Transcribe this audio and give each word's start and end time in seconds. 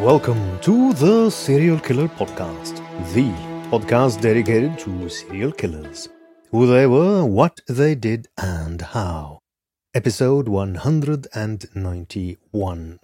Welcome 0.00 0.58
to 0.60 0.94
the 0.94 1.28
Serial 1.28 1.78
Killer 1.78 2.08
Podcast, 2.08 2.78
the 3.12 3.28
podcast 3.70 4.22
dedicated 4.22 4.78
to 4.78 5.10
serial 5.10 5.52
killers, 5.52 6.08
who 6.50 6.66
they 6.66 6.86
were, 6.86 7.26
what 7.26 7.60
they 7.68 7.94
did, 7.94 8.28
and 8.38 8.80
how. 8.80 9.40
Episode 9.92 10.48
191. 10.48 13.00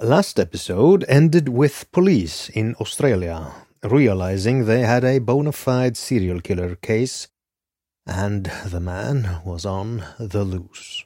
Last 0.00 0.40
episode 0.40 1.04
ended 1.08 1.50
with 1.50 1.92
police 1.92 2.48
in 2.48 2.74
Australia 2.76 3.52
realizing 3.82 4.64
they 4.64 4.80
had 4.80 5.04
a 5.04 5.18
bona 5.18 5.52
fide 5.52 5.98
serial 5.98 6.40
killer 6.40 6.76
case, 6.76 7.28
and 8.06 8.46
the 8.64 8.80
man 8.80 9.42
was 9.44 9.66
on 9.66 10.02
the 10.18 10.42
loose. 10.42 11.04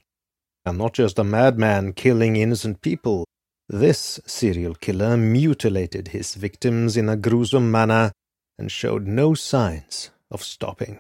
And 0.64 0.78
not 0.78 0.94
just 0.94 1.18
a 1.18 1.24
madman 1.24 1.92
killing 1.92 2.36
innocent 2.36 2.82
people. 2.82 3.24
This 3.72 4.18
serial 4.26 4.74
killer 4.74 5.16
mutilated 5.16 6.08
his 6.08 6.34
victims 6.34 6.96
in 6.96 7.08
a 7.08 7.16
gruesome 7.16 7.70
manner 7.70 8.10
and 8.58 8.68
showed 8.68 9.06
no 9.06 9.34
signs 9.34 10.10
of 10.28 10.42
stopping. 10.42 10.98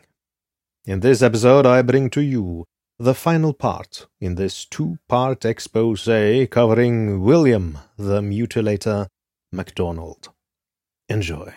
In 0.86 1.00
this 1.00 1.20
episode, 1.20 1.66
I 1.66 1.82
bring 1.82 2.10
to 2.10 2.20
you 2.20 2.66
the 2.96 3.12
final 3.12 3.52
part 3.52 4.06
in 4.20 4.36
this 4.36 4.64
two 4.64 4.98
part 5.08 5.44
expose 5.44 6.04
covering 6.52 7.22
William 7.22 7.76
the 7.98 8.20
Mutilator 8.20 9.08
MacDonald. 9.50 10.28
Enjoy. 11.08 11.52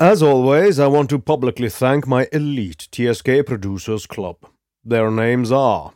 As 0.00 0.20
always, 0.20 0.80
I 0.80 0.88
want 0.88 1.10
to 1.10 1.20
publicly 1.20 1.68
thank 1.68 2.08
my 2.08 2.26
elite 2.32 2.88
TSK 2.90 3.46
Producers 3.46 4.04
Club. 4.04 4.38
Their 4.84 5.12
names 5.12 5.52
are 5.52 5.92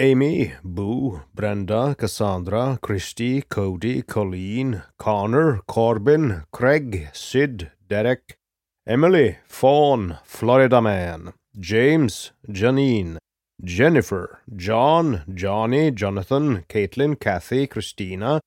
Amy, 0.00 0.54
Boo, 0.64 1.20
Brenda, 1.34 1.94
Cassandra, 1.94 2.78
Christy, 2.80 3.42
Cody, 3.42 4.00
Colleen, 4.00 4.82
Connor, 4.96 5.60
Corbin, 5.66 6.44
Craig, 6.50 7.10
Sid, 7.12 7.70
Derek, 7.86 8.38
Emily, 8.86 9.36
Fawn, 9.46 10.16
Florida 10.24 10.80
Man, 10.80 11.34
James, 11.58 12.32
Janine, 12.48 13.18
Jennifer, 13.62 14.40
John, 14.56 15.22
Johnny, 15.34 15.90
Jonathan, 15.90 16.64
Caitlin, 16.66 17.20
Kathy, 17.20 17.66
Christina, 17.66 18.40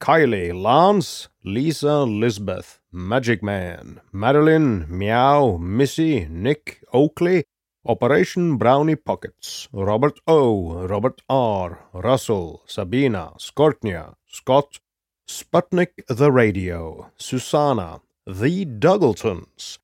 Kylie, 0.00 0.54
Lance, 0.54 1.26
Lisa, 1.42 2.04
Lisbeth, 2.04 2.78
Magic 2.92 3.42
Man, 3.42 4.00
Madeline, 4.12 4.86
Meow, 4.88 5.56
Missy, 5.56 6.28
Nick, 6.30 6.84
Oakley, 6.92 7.42
Operation 7.86 8.58
Brownie 8.58 8.94
Pockets, 8.96 9.66
Robert 9.72 10.20
O, 10.26 10.86
Robert 10.86 11.22
R, 11.30 11.86
Russell, 11.94 12.62
Sabina, 12.66 13.32
Skortnia, 13.38 14.14
Scott, 14.26 14.78
Sputnik 15.26 16.04
the 16.06 16.30
Radio, 16.30 17.10
Susanna, 17.16 18.02
The 18.26 18.66
Duggletons, 18.66 19.78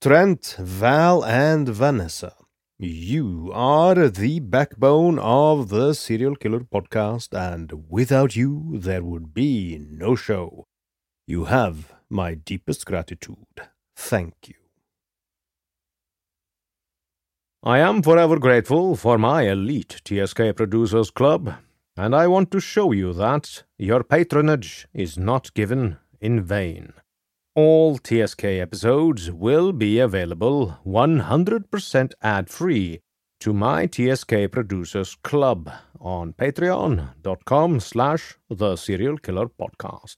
Trent, 0.00 0.56
Val, 0.58 1.22
and 1.22 1.68
Vanessa. 1.68 2.34
You 2.78 3.50
are 3.52 4.08
the 4.08 4.40
backbone 4.40 5.18
of 5.18 5.68
the 5.68 5.92
Serial 5.92 6.36
Killer 6.36 6.60
podcast, 6.60 7.36
and 7.38 7.84
without 7.90 8.36
you, 8.36 8.72
there 8.74 9.04
would 9.04 9.34
be 9.34 9.78
no 9.90 10.16
show. 10.16 10.64
You 11.26 11.44
have 11.44 11.92
my 12.08 12.34
deepest 12.34 12.86
gratitude. 12.86 13.68
Thank 13.96 14.48
you. 14.48 14.63
I 17.66 17.78
am 17.78 18.02
forever 18.02 18.38
grateful 18.38 18.94
for 18.94 19.16
my 19.16 19.44
elite 19.44 20.02
TSK 20.04 20.54
Producers 20.54 21.10
Club, 21.10 21.54
and 21.96 22.14
I 22.14 22.26
want 22.26 22.50
to 22.50 22.60
show 22.60 22.92
you 22.92 23.14
that 23.14 23.62
your 23.78 24.04
patronage 24.04 24.86
is 24.92 25.16
not 25.16 25.54
given 25.54 25.96
in 26.20 26.42
vain. 26.42 26.92
All 27.54 27.96
TSK 27.96 28.44
episodes 28.44 29.30
will 29.30 29.72
be 29.72 29.98
available 29.98 30.76
100% 30.84 32.12
ad 32.20 32.50
free 32.50 33.00
to 33.40 33.54
my 33.54 33.86
TSK 33.86 34.50
Producers 34.52 35.16
Club 35.22 35.70
on 35.98 36.34
patreon.com 36.34 37.80
slash 37.80 38.36
the 38.50 38.76
serial 38.76 39.16
killer 39.16 39.48
podcast. 39.48 40.16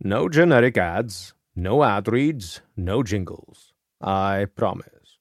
No 0.00 0.30
generic 0.30 0.78
ads, 0.78 1.34
no 1.54 1.84
ad 1.84 2.08
reads, 2.08 2.62
no 2.74 3.02
jingles. 3.02 3.74
I 4.00 4.46
promise. 4.56 5.18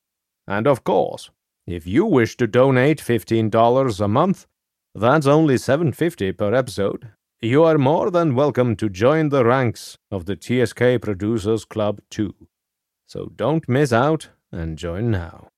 And 0.48 0.66
of 0.66 0.86
course, 0.86 1.30
if 1.72 1.86
you 1.86 2.06
wish 2.06 2.36
to 2.38 2.48
donate 2.48 3.00
$15 3.00 4.00
a 4.00 4.08
month, 4.08 4.48
that's 4.96 5.28
only 5.28 5.56
$7.50 5.56 6.38
per 6.38 6.54
episode. 6.54 7.12
You 7.42 7.64
are 7.64 7.78
more 7.78 8.10
than 8.12 8.36
welcome 8.36 8.76
to 8.78 8.90
join 8.90 9.30
the 9.30 9.46
ranks 9.46 9.98
of 10.12 10.26
the 10.26 10.36
TSK 10.36 11.02
Producers 11.02 11.66
Club 11.66 12.02
too. 12.10 12.34
So 13.06 13.32
don't 13.36 13.70
miss 13.70 13.94
out 13.94 14.30
and 14.52 14.78
join 14.78 15.12
now. 15.12 15.50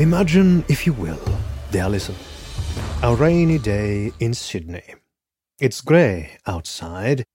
Imagine, 0.00 0.64
if 0.66 0.86
you 0.86 0.94
will, 0.94 1.20
dear 1.70 1.86
listener, 1.86 2.16
a 3.02 3.14
rainy 3.14 3.58
day 3.58 4.12
in 4.18 4.32
Sydney. 4.32 4.94
It's 5.60 5.82
grey 5.82 6.38
outside, 6.46 7.26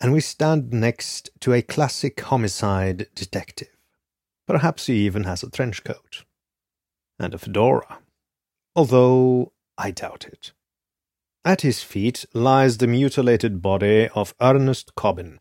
and 0.00 0.12
we 0.12 0.20
stand 0.20 0.72
next 0.72 1.30
to 1.40 1.52
a 1.52 1.62
classic 1.62 2.20
homicide 2.20 3.08
detective. 3.16 3.76
Perhaps 4.46 4.86
he 4.86 5.04
even 5.04 5.24
has 5.24 5.42
a 5.42 5.50
trench 5.50 5.82
coat. 5.82 6.22
And 7.18 7.34
a 7.34 7.38
fedora. 7.38 7.98
Although 8.76 9.50
I 9.76 9.90
doubt 9.90 10.24
it. 10.26 10.52
At 11.44 11.62
his 11.62 11.82
feet 11.82 12.24
lies 12.32 12.78
the 12.78 12.86
mutilated 12.86 13.60
body 13.60 14.08
of 14.14 14.32
Ernest 14.40 14.94
Cobbin, 14.94 15.40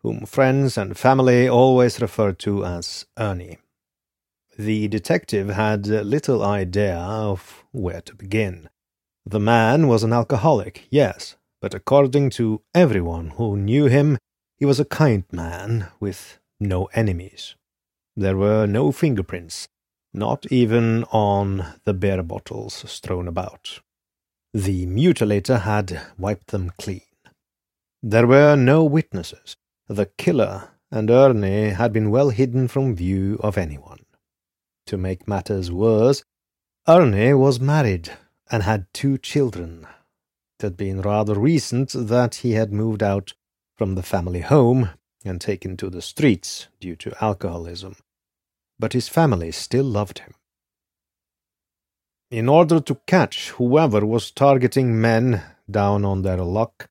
whom 0.00 0.24
friends 0.24 0.78
and 0.78 0.96
family 0.96 1.46
always 1.46 2.00
refer 2.00 2.32
to 2.32 2.64
as 2.64 3.04
Ernie. 3.18 3.58
The 4.58 4.88
detective 4.88 5.48
had 5.48 5.86
little 5.86 6.42
idea 6.42 6.96
of 6.98 7.64
where 7.72 8.00
to 8.02 8.14
begin. 8.14 8.68
The 9.24 9.40
man 9.40 9.88
was 9.88 10.02
an 10.02 10.12
alcoholic, 10.12 10.86
yes, 10.90 11.36
but 11.60 11.74
according 11.74 12.30
to 12.30 12.62
everyone 12.74 13.30
who 13.30 13.56
knew 13.56 13.86
him, 13.86 14.18
he 14.58 14.66
was 14.66 14.78
a 14.78 14.84
kind 14.84 15.24
man 15.32 15.88
with 16.00 16.38
no 16.60 16.86
enemies. 16.92 17.54
There 18.16 18.36
were 18.36 18.66
no 18.66 18.92
fingerprints, 18.92 19.68
not 20.12 20.44
even 20.52 21.04
on 21.04 21.74
the 21.84 21.94
beer 21.94 22.22
bottles 22.22 22.84
strewn 22.90 23.26
about. 23.28 23.80
the 24.54 24.86
mutilator 24.86 25.60
had 25.60 26.02
wiped 26.18 26.48
them 26.48 26.70
clean. 26.78 27.00
There 28.02 28.26
were 28.26 28.54
no 28.56 28.84
witnesses. 28.84 29.56
The 29.88 30.06
killer 30.06 30.68
and 30.90 31.10
Ernie 31.10 31.70
had 31.70 31.92
been 31.92 32.10
well 32.10 32.28
hidden 32.30 32.68
from 32.68 32.94
view 32.94 33.38
of 33.42 33.56
anyone. 33.56 34.01
To 34.92 34.98
make 34.98 35.26
matters 35.26 35.72
worse, 35.72 36.22
Ernie 36.86 37.32
was 37.32 37.58
married 37.58 38.10
and 38.50 38.62
had 38.62 38.92
two 38.92 39.16
children. 39.16 39.86
It 40.58 40.64
had 40.64 40.76
been 40.76 41.00
rather 41.00 41.34
recent 41.34 41.94
that 41.94 42.34
he 42.34 42.52
had 42.52 42.74
moved 42.74 43.02
out 43.02 43.32
from 43.74 43.94
the 43.94 44.02
family 44.02 44.40
home 44.40 44.90
and 45.24 45.40
taken 45.40 45.78
to 45.78 45.88
the 45.88 46.02
streets 46.02 46.68
due 46.78 46.94
to 46.96 47.24
alcoholism, 47.24 47.96
but 48.78 48.92
his 48.92 49.08
family 49.08 49.50
still 49.50 49.86
loved 49.86 50.18
him. 50.18 50.34
In 52.30 52.46
order 52.46 52.78
to 52.78 53.00
catch 53.06 53.48
whoever 53.52 54.04
was 54.04 54.30
targeting 54.30 55.00
men 55.00 55.42
down 55.70 56.04
on 56.04 56.20
their 56.20 56.44
luck, 56.44 56.90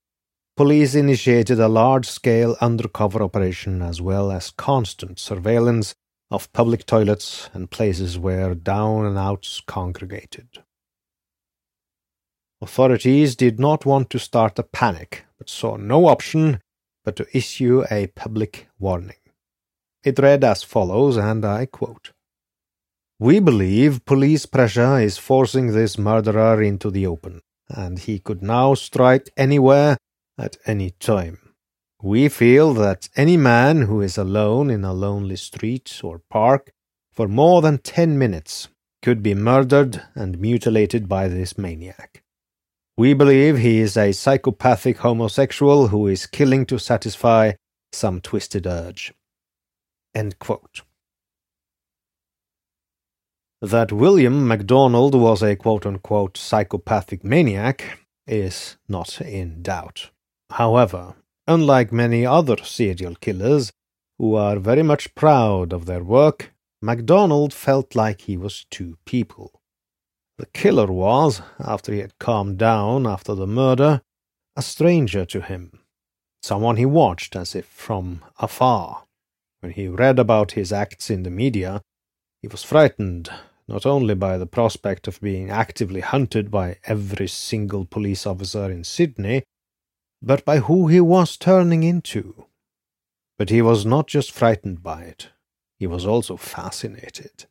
police 0.57 0.95
initiated 0.95 1.59
a 1.59 1.67
large 1.67 2.09
scale 2.09 2.57
undercover 2.61 3.21
operation 3.21 3.83
as 3.83 4.01
well 4.01 4.31
as 4.31 4.49
constant 4.49 5.19
surveillance 5.19 5.93
of 6.31 6.51
public 6.53 6.85
toilets 6.85 7.49
and 7.53 7.69
places 7.69 8.17
where 8.17 8.55
down 8.55 9.05
and 9.05 9.17
outs 9.17 9.61
congregated. 9.67 10.47
Authorities 12.61 13.35
did 13.35 13.59
not 13.59 13.85
want 13.85 14.09
to 14.11 14.19
start 14.19 14.57
a 14.57 14.63
panic, 14.63 15.25
but 15.37 15.49
saw 15.49 15.75
no 15.75 16.07
option 16.07 16.61
but 17.03 17.15
to 17.15 17.25
issue 17.35 17.83
a 17.91 18.07
public 18.07 18.67
warning. 18.79 19.15
It 20.03 20.19
read 20.19 20.43
as 20.43 20.63
follows, 20.63 21.17
and 21.17 21.43
I 21.43 21.65
quote 21.65 22.11
We 23.19 23.39
believe 23.39 24.05
police 24.05 24.45
pressure 24.45 24.99
is 24.99 25.17
forcing 25.17 25.73
this 25.73 25.97
murderer 25.97 26.61
into 26.61 26.89
the 26.89 27.07
open, 27.07 27.41
and 27.67 27.99
he 27.99 28.19
could 28.19 28.41
now 28.41 28.75
strike 28.75 29.29
anywhere 29.35 29.97
at 30.37 30.57
any 30.65 30.91
time. 30.91 31.50
We 32.03 32.29
feel 32.29 32.73
that 32.75 33.09
any 33.15 33.37
man 33.37 33.83
who 33.83 34.01
is 34.01 34.17
alone 34.17 34.71
in 34.71 34.83
a 34.83 34.91
lonely 34.91 35.35
street 35.35 36.01
or 36.03 36.23
park 36.31 36.71
for 37.11 37.27
more 37.27 37.61
than 37.61 37.77
ten 37.77 38.17
minutes 38.17 38.69
could 39.03 39.21
be 39.21 39.35
murdered 39.35 40.01
and 40.15 40.39
mutilated 40.39 41.07
by 41.07 41.27
this 41.27 41.59
maniac. 41.59 42.23
We 42.97 43.13
believe 43.13 43.59
he 43.59 43.79
is 43.79 43.97
a 43.97 44.13
psychopathic 44.13 44.97
homosexual 44.97 45.89
who 45.89 46.07
is 46.07 46.25
killing 46.25 46.65
to 46.67 46.79
satisfy 46.79 47.53
some 47.91 48.19
twisted 48.19 48.65
urge. 48.65 49.13
That 53.61 53.91
William 53.91 54.47
MacDonald 54.47 55.13
was 55.13 55.43
a 55.43 55.55
quote 55.55 55.85
unquote 55.85 56.35
psychopathic 56.35 57.23
maniac 57.23 57.99
is 58.25 58.77
not 58.89 59.21
in 59.21 59.61
doubt. 59.61 60.09
However, 60.49 61.15
Unlike 61.47 61.91
many 61.91 62.25
other 62.25 62.57
serial 62.63 63.15
killers, 63.15 63.71
who 64.17 64.35
are 64.35 64.59
very 64.59 64.83
much 64.83 65.15
proud 65.15 65.73
of 65.73 65.85
their 65.85 66.03
work, 66.03 66.53
MacDonald 66.81 67.53
felt 67.53 67.95
like 67.95 68.21
he 68.21 68.37
was 68.37 68.65
two 68.69 68.97
people. 69.05 69.61
The 70.37 70.45
killer 70.47 70.87
was, 70.87 71.41
after 71.59 71.93
he 71.93 71.99
had 71.99 72.19
calmed 72.19 72.57
down 72.57 73.05
after 73.05 73.35
the 73.35 73.47
murder, 73.47 74.01
a 74.55 74.61
stranger 74.61 75.25
to 75.25 75.41
him, 75.41 75.79
someone 76.41 76.77
he 76.77 76.85
watched 76.85 77.35
as 77.35 77.55
if 77.55 77.65
from 77.65 78.23
afar. 78.39 79.05
When 79.61 79.71
he 79.71 79.87
read 79.87 80.19
about 80.19 80.53
his 80.53 80.73
acts 80.73 81.09
in 81.09 81.23
the 81.23 81.29
media, 81.29 81.81
he 82.41 82.47
was 82.47 82.63
frightened 82.63 83.29
not 83.67 83.85
only 83.85 84.15
by 84.15 84.37
the 84.37 84.47
prospect 84.47 85.07
of 85.07 85.21
being 85.21 85.49
actively 85.49 86.01
hunted 86.01 86.51
by 86.51 86.77
every 86.85 87.27
single 87.27 87.85
police 87.85 88.25
officer 88.25 88.69
in 88.69 88.83
Sydney, 88.83 89.43
but 90.21 90.45
by 90.45 90.59
who 90.59 90.87
he 90.87 91.01
was 91.01 91.37
turning 91.37 91.83
into. 91.83 92.45
But 93.37 93.49
he 93.49 93.61
was 93.61 93.85
not 93.85 94.07
just 94.07 94.31
frightened 94.31 94.83
by 94.83 95.03
it, 95.03 95.29
he 95.79 95.87
was 95.87 96.05
also 96.05 96.37
fascinated. 96.37 97.45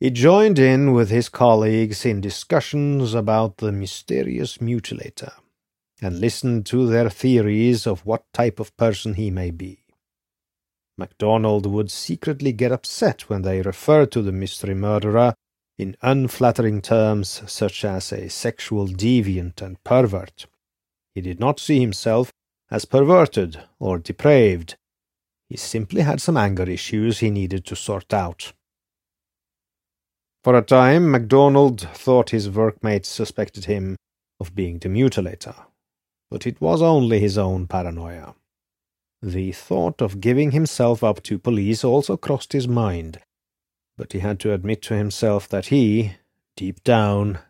He 0.00 0.10
joined 0.10 0.58
in 0.58 0.92
with 0.94 1.10
his 1.10 1.28
colleagues 1.28 2.06
in 2.06 2.22
discussions 2.22 3.12
about 3.12 3.58
the 3.58 3.70
mysterious 3.70 4.56
mutilator 4.56 5.34
and 6.00 6.18
listened 6.18 6.64
to 6.66 6.86
their 6.86 7.10
theories 7.10 7.86
of 7.86 8.06
what 8.06 8.24
type 8.32 8.58
of 8.58 8.74
person 8.78 9.14
he 9.14 9.30
may 9.30 9.50
be. 9.50 9.84
MacDonald 10.96 11.66
would 11.66 11.90
secretly 11.90 12.52
get 12.52 12.72
upset 12.72 13.28
when 13.28 13.42
they 13.42 13.60
referred 13.60 14.10
to 14.12 14.22
the 14.22 14.32
mystery 14.32 14.74
murderer 14.74 15.34
in 15.78 15.96
unflattering 16.02 16.80
terms 16.80 17.42
such 17.46 17.84
as 17.84 18.12
a 18.12 18.28
sexual 18.28 18.86
deviant 18.86 19.60
and 19.60 19.82
pervert, 19.84 20.46
he 21.14 21.20
did 21.20 21.40
not 21.40 21.58
see 21.58 21.80
himself 21.80 22.32
as 22.70 22.84
perverted 22.84 23.60
or 23.78 23.98
depraved. 23.98 24.76
He 25.48 25.56
simply 25.56 26.02
had 26.02 26.20
some 26.20 26.36
anger 26.36 26.68
issues 26.68 27.18
he 27.18 27.30
needed 27.30 27.64
to 27.66 27.76
sort 27.76 28.14
out. 28.14 28.52
For 30.44 30.56
a 30.56 30.62
time, 30.62 31.10
MacDonald 31.10 31.80
thought 31.80 32.30
his 32.30 32.48
workmates 32.48 33.08
suspected 33.08 33.64
him 33.64 33.96
of 34.38 34.54
being 34.54 34.78
the 34.78 34.88
mutilator, 34.88 35.54
but 36.30 36.46
it 36.46 36.60
was 36.60 36.80
only 36.80 37.18
his 37.18 37.36
own 37.36 37.66
paranoia. 37.66 38.34
The 39.20 39.52
thought 39.52 40.00
of 40.00 40.20
giving 40.20 40.52
himself 40.52 41.04
up 41.04 41.22
to 41.24 41.38
police 41.38 41.84
also 41.84 42.16
crossed 42.16 42.54
his 42.54 42.66
mind, 42.66 43.18
but 43.98 44.12
he 44.12 44.20
had 44.20 44.40
to 44.40 44.54
admit 44.54 44.80
to 44.82 44.94
himself 44.94 45.46
that 45.48 45.66
he, 45.66 46.12
deep 46.56 46.82
down, 46.84 47.40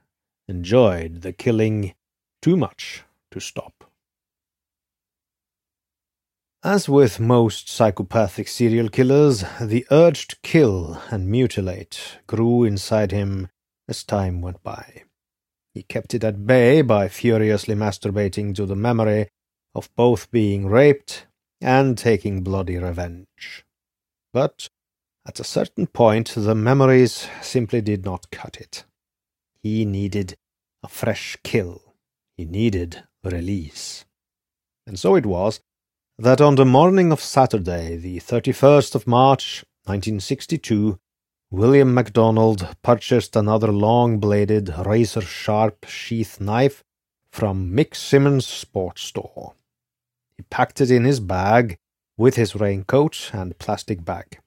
enjoyed 0.48 1.20
the 1.20 1.32
killing 1.32 1.94
too 2.42 2.56
much 2.56 3.04
to 3.30 3.40
stop. 3.40 3.84
As 6.62 6.90
with 6.90 7.18
most 7.18 7.70
psychopathic 7.70 8.46
serial 8.46 8.90
killers, 8.90 9.44
the 9.60 9.86
urge 9.90 10.28
to 10.28 10.36
kill 10.42 11.00
and 11.10 11.26
mutilate 11.26 12.18
grew 12.26 12.64
inside 12.64 13.12
him 13.12 13.48
as 13.88 14.04
time 14.04 14.42
went 14.42 14.62
by. 14.62 15.04
He 15.72 15.82
kept 15.84 16.12
it 16.12 16.22
at 16.22 16.46
bay 16.46 16.82
by 16.82 17.08
furiously 17.08 17.74
masturbating 17.74 18.54
to 18.56 18.66
the 18.66 18.76
memory 18.76 19.28
of 19.74 19.88
both 19.96 20.30
being 20.30 20.66
raped 20.66 21.26
and 21.62 21.96
taking 21.96 22.42
bloody 22.42 22.76
revenge. 22.76 23.64
But 24.34 24.68
at 25.26 25.40
a 25.40 25.44
certain 25.44 25.86
point, 25.86 26.34
the 26.36 26.54
memories 26.54 27.26
simply 27.40 27.80
did 27.80 28.04
not 28.04 28.30
cut 28.30 28.60
it. 28.60 28.84
He 29.62 29.84
needed 29.84 30.36
a 30.82 30.88
fresh 30.88 31.36
kill. 31.42 31.94
He 32.36 32.44
needed 32.44 33.04
release. 33.24 34.04
And 34.86 34.98
so 34.98 35.14
it 35.14 35.26
was 35.26 35.60
that 36.18 36.40
on 36.40 36.56
the 36.56 36.66
morning 36.66 37.12
of 37.12 37.20
Saturday, 37.20 37.96
the 37.96 38.18
31st 38.18 38.94
of 38.94 39.06
March, 39.06 39.64
1962, 39.84 40.98
William 41.50 41.94
MacDonald 41.94 42.76
purchased 42.82 43.34
another 43.34 43.72
long 43.72 44.18
bladed, 44.18 44.72
razor 44.84 45.20
sharp 45.20 45.86
sheath 45.86 46.40
knife 46.40 46.84
from 47.32 47.72
Mick 47.72 47.94
Simmons' 47.94 48.46
sports 48.46 49.02
store. 49.02 49.54
He 50.36 50.44
packed 50.44 50.80
it 50.80 50.90
in 50.90 51.04
his 51.04 51.20
bag 51.20 51.76
with 52.16 52.36
his 52.36 52.54
raincoat 52.54 53.30
and 53.32 53.58
plastic 53.58 54.04
bag. 54.04 54.38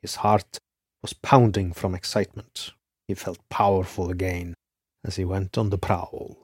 His 0.00 0.16
heart 0.16 0.58
was 1.02 1.12
pounding 1.12 1.72
from 1.72 1.94
excitement. 1.94 2.72
He 3.06 3.14
felt 3.14 3.38
powerful 3.50 4.10
again 4.10 4.54
as 5.04 5.16
he 5.16 5.24
went 5.24 5.58
on 5.58 5.70
the 5.70 5.78
prowl. 5.78 6.43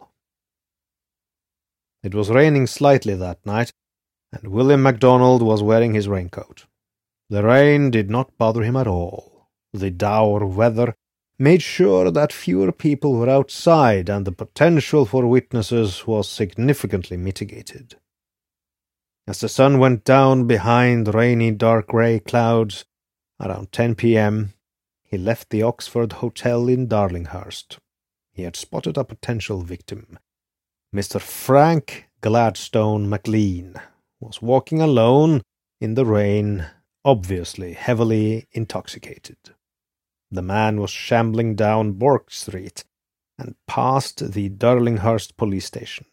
It 2.03 2.15
was 2.15 2.31
raining 2.31 2.67
slightly 2.67 3.15
that 3.15 3.45
night, 3.45 3.73
and 4.33 4.49
William 4.49 4.83
MacDonald 4.83 5.43
was 5.43 5.63
wearing 5.63 5.95
his 5.95 6.09
raincoat. 6.09 6.67
The 7.29 7.43
rain 7.43 7.91
did 7.91 8.11
not 8.11 8.37
bother 8.39 8.63
him 8.63 8.77
at 8.77 8.87
all. 8.87 9.49
The 9.73 9.91
dour 9.91 10.47
weather 10.47 10.95
made 11.39 11.63
sure 11.63 12.11
that 12.11 12.33
fewer 12.33 12.73
people 12.73 13.15
were 13.15 13.29
outside, 13.29 14.09
and 14.09 14.27
the 14.27 14.33
potential 14.33 15.07
for 15.07 15.27
witnesses 15.27 16.07
was 16.07 16.29
significantly 16.29 17.17
mitigated. 17.17 17.97
As 19.27 19.41
the 19.41 19.49
sun 19.49 19.79
went 19.79 20.05
down 20.05 20.47
behind 20.47 21.15
rainy 21.15 21.51
dark 21.51 21.89
grey 21.89 22.19
clouds 22.19 22.85
around 23.41 23.73
10 23.73 23.95
p.m., 23.95 24.55
he 25.05 25.17
left 25.17 25.51
the 25.51 25.63
Oxford 25.63 26.15
Hotel 26.15 26.69
in 26.69 26.89
Darlinghurst. 26.89 27.79
He 28.33 28.43
had 28.43 28.57
spotted 28.57 28.97
a 28.97 29.05
potential 29.05 29.63
victim, 29.63 30.19
Mr. 30.95 31.21
Frank 31.21 32.09
Gladstone 32.21 33.09
McLean 33.09 33.77
was 34.19 34.43
walking 34.43 34.83
alone 34.83 35.41
in 35.81 35.95
the 35.95 36.05
rain, 36.05 36.67
obviously 37.05 37.75
heavily 37.75 38.49
intoxicated. 38.51 39.37
The 40.33 40.43
man 40.43 40.81
was 40.81 40.91
shambling 40.91 41.55
down 41.55 41.93
Bourke 41.93 42.33
Street 42.33 42.83
and 43.39 43.55
past 43.69 44.33
the 44.33 44.49
Darlinghurst 44.49 45.37
police 45.37 45.65
station. 45.65 46.07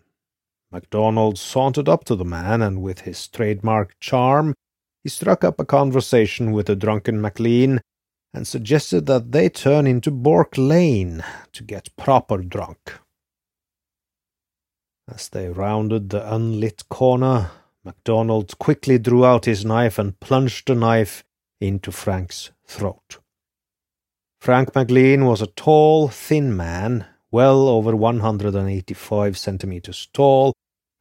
MacDonald 0.71 1.39
sauntered 1.39 1.89
up 1.89 2.05
to 2.05 2.15
the 2.15 2.23
man, 2.23 2.61
and 2.61 2.79
with 2.79 3.01
his 3.01 3.27
trademark 3.27 3.99
charm, 3.99 4.53
he 5.03 5.09
struck 5.09 5.43
up 5.43 5.59
a 5.59 5.65
conversation 5.65 6.51
with 6.51 6.67
the 6.67 6.75
drunken 6.75 7.19
McLean 7.19 7.81
and 8.31 8.45
suggested 8.45 9.07
that 9.07 9.31
they 9.31 9.49
turn 9.49 9.87
into 9.87 10.11
Bourke 10.11 10.55
Lane 10.55 11.23
to 11.53 11.63
get 11.63 11.95
proper 11.95 12.37
drunk. 12.37 12.99
As 15.07 15.29
they 15.29 15.47
rounded 15.47 16.09
the 16.09 16.33
unlit 16.33 16.89
corner, 16.89 17.51
MacDonald 17.85 18.57
quickly 18.59 18.97
drew 18.97 19.25
out 19.25 19.45
his 19.45 19.63
knife 19.63 19.97
and 19.97 20.19
plunged 20.19 20.67
the 20.67 20.75
knife 20.75 21.23
into 21.61 21.91
Frank's 21.91 22.51
throat. 22.65 23.19
Frank 24.41 24.75
McLean 24.75 25.25
was 25.25 25.41
a 25.41 25.47
tall, 25.47 26.09
thin 26.09 26.55
man, 26.55 27.05
well 27.31 27.69
over 27.69 27.95
185 27.95 29.37
centimeters 29.37 30.07
tall, 30.13 30.53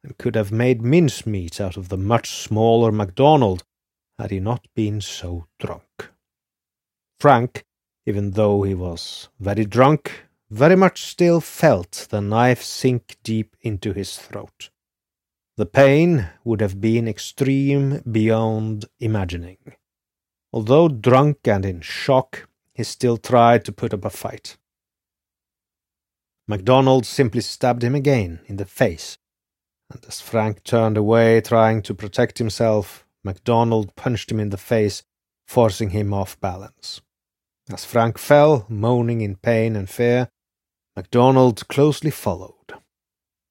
and 0.03 0.17
could 0.17 0.35
have 0.35 0.51
made 0.51 0.81
mincemeat 0.81 1.59
out 1.59 1.75
of 1.75 1.89
the 1.89 1.97
much 1.97 2.29
smaller 2.29 2.91
MacDonald 2.91 3.63
had 4.17 4.31
he 4.31 4.39
not 4.39 4.65
been 4.73 5.01
so 5.01 5.47
drunk. 5.59 6.11
Frank, 7.19 7.65
even 8.05 8.31
though 8.31 8.63
he 8.63 8.73
was 8.73 9.27
very 9.39 9.65
drunk, 9.65 10.26
very 10.49 10.75
much 10.75 11.01
still 11.01 11.41
felt 11.41 12.07
the 12.09 12.21
knife 12.21 12.63
sink 12.63 13.17
deep 13.23 13.55
into 13.61 13.93
his 13.93 14.17
throat. 14.17 14.69
The 15.57 15.65
pain 15.65 16.29
would 16.43 16.61
have 16.61 16.79
been 16.79 17.07
extreme 17.07 18.01
beyond 18.09 18.85
imagining. 18.99 19.57
Although 20.53 20.87
drunk 20.87 21.47
and 21.47 21.65
in 21.65 21.81
shock, 21.81 22.47
he 22.73 22.83
still 22.83 23.17
tried 23.17 23.65
to 23.65 23.71
put 23.71 23.93
up 23.93 24.05
a 24.05 24.09
fight. 24.09 24.57
MacDonald 26.47 27.05
simply 27.05 27.41
stabbed 27.41 27.83
him 27.83 27.95
again 27.95 28.39
in 28.45 28.55
the 28.55 28.65
face, 28.65 29.17
and 29.91 30.05
as 30.05 30.21
Frank 30.21 30.63
turned 30.63 30.95
away, 30.95 31.41
trying 31.41 31.81
to 31.81 31.93
protect 31.93 32.37
himself, 32.37 33.05
MacDonald 33.23 33.95
punched 33.95 34.31
him 34.31 34.39
in 34.39 34.49
the 34.49 34.57
face, 34.57 35.03
forcing 35.45 35.89
him 35.89 36.13
off 36.13 36.39
balance. 36.39 37.01
As 37.69 37.83
Frank 37.83 38.17
fell, 38.17 38.65
moaning 38.69 39.19
in 39.21 39.35
pain 39.35 39.75
and 39.75 39.89
fear, 39.89 40.29
MacDonald 40.97 41.67
closely 41.67 42.09
followed. 42.09 42.73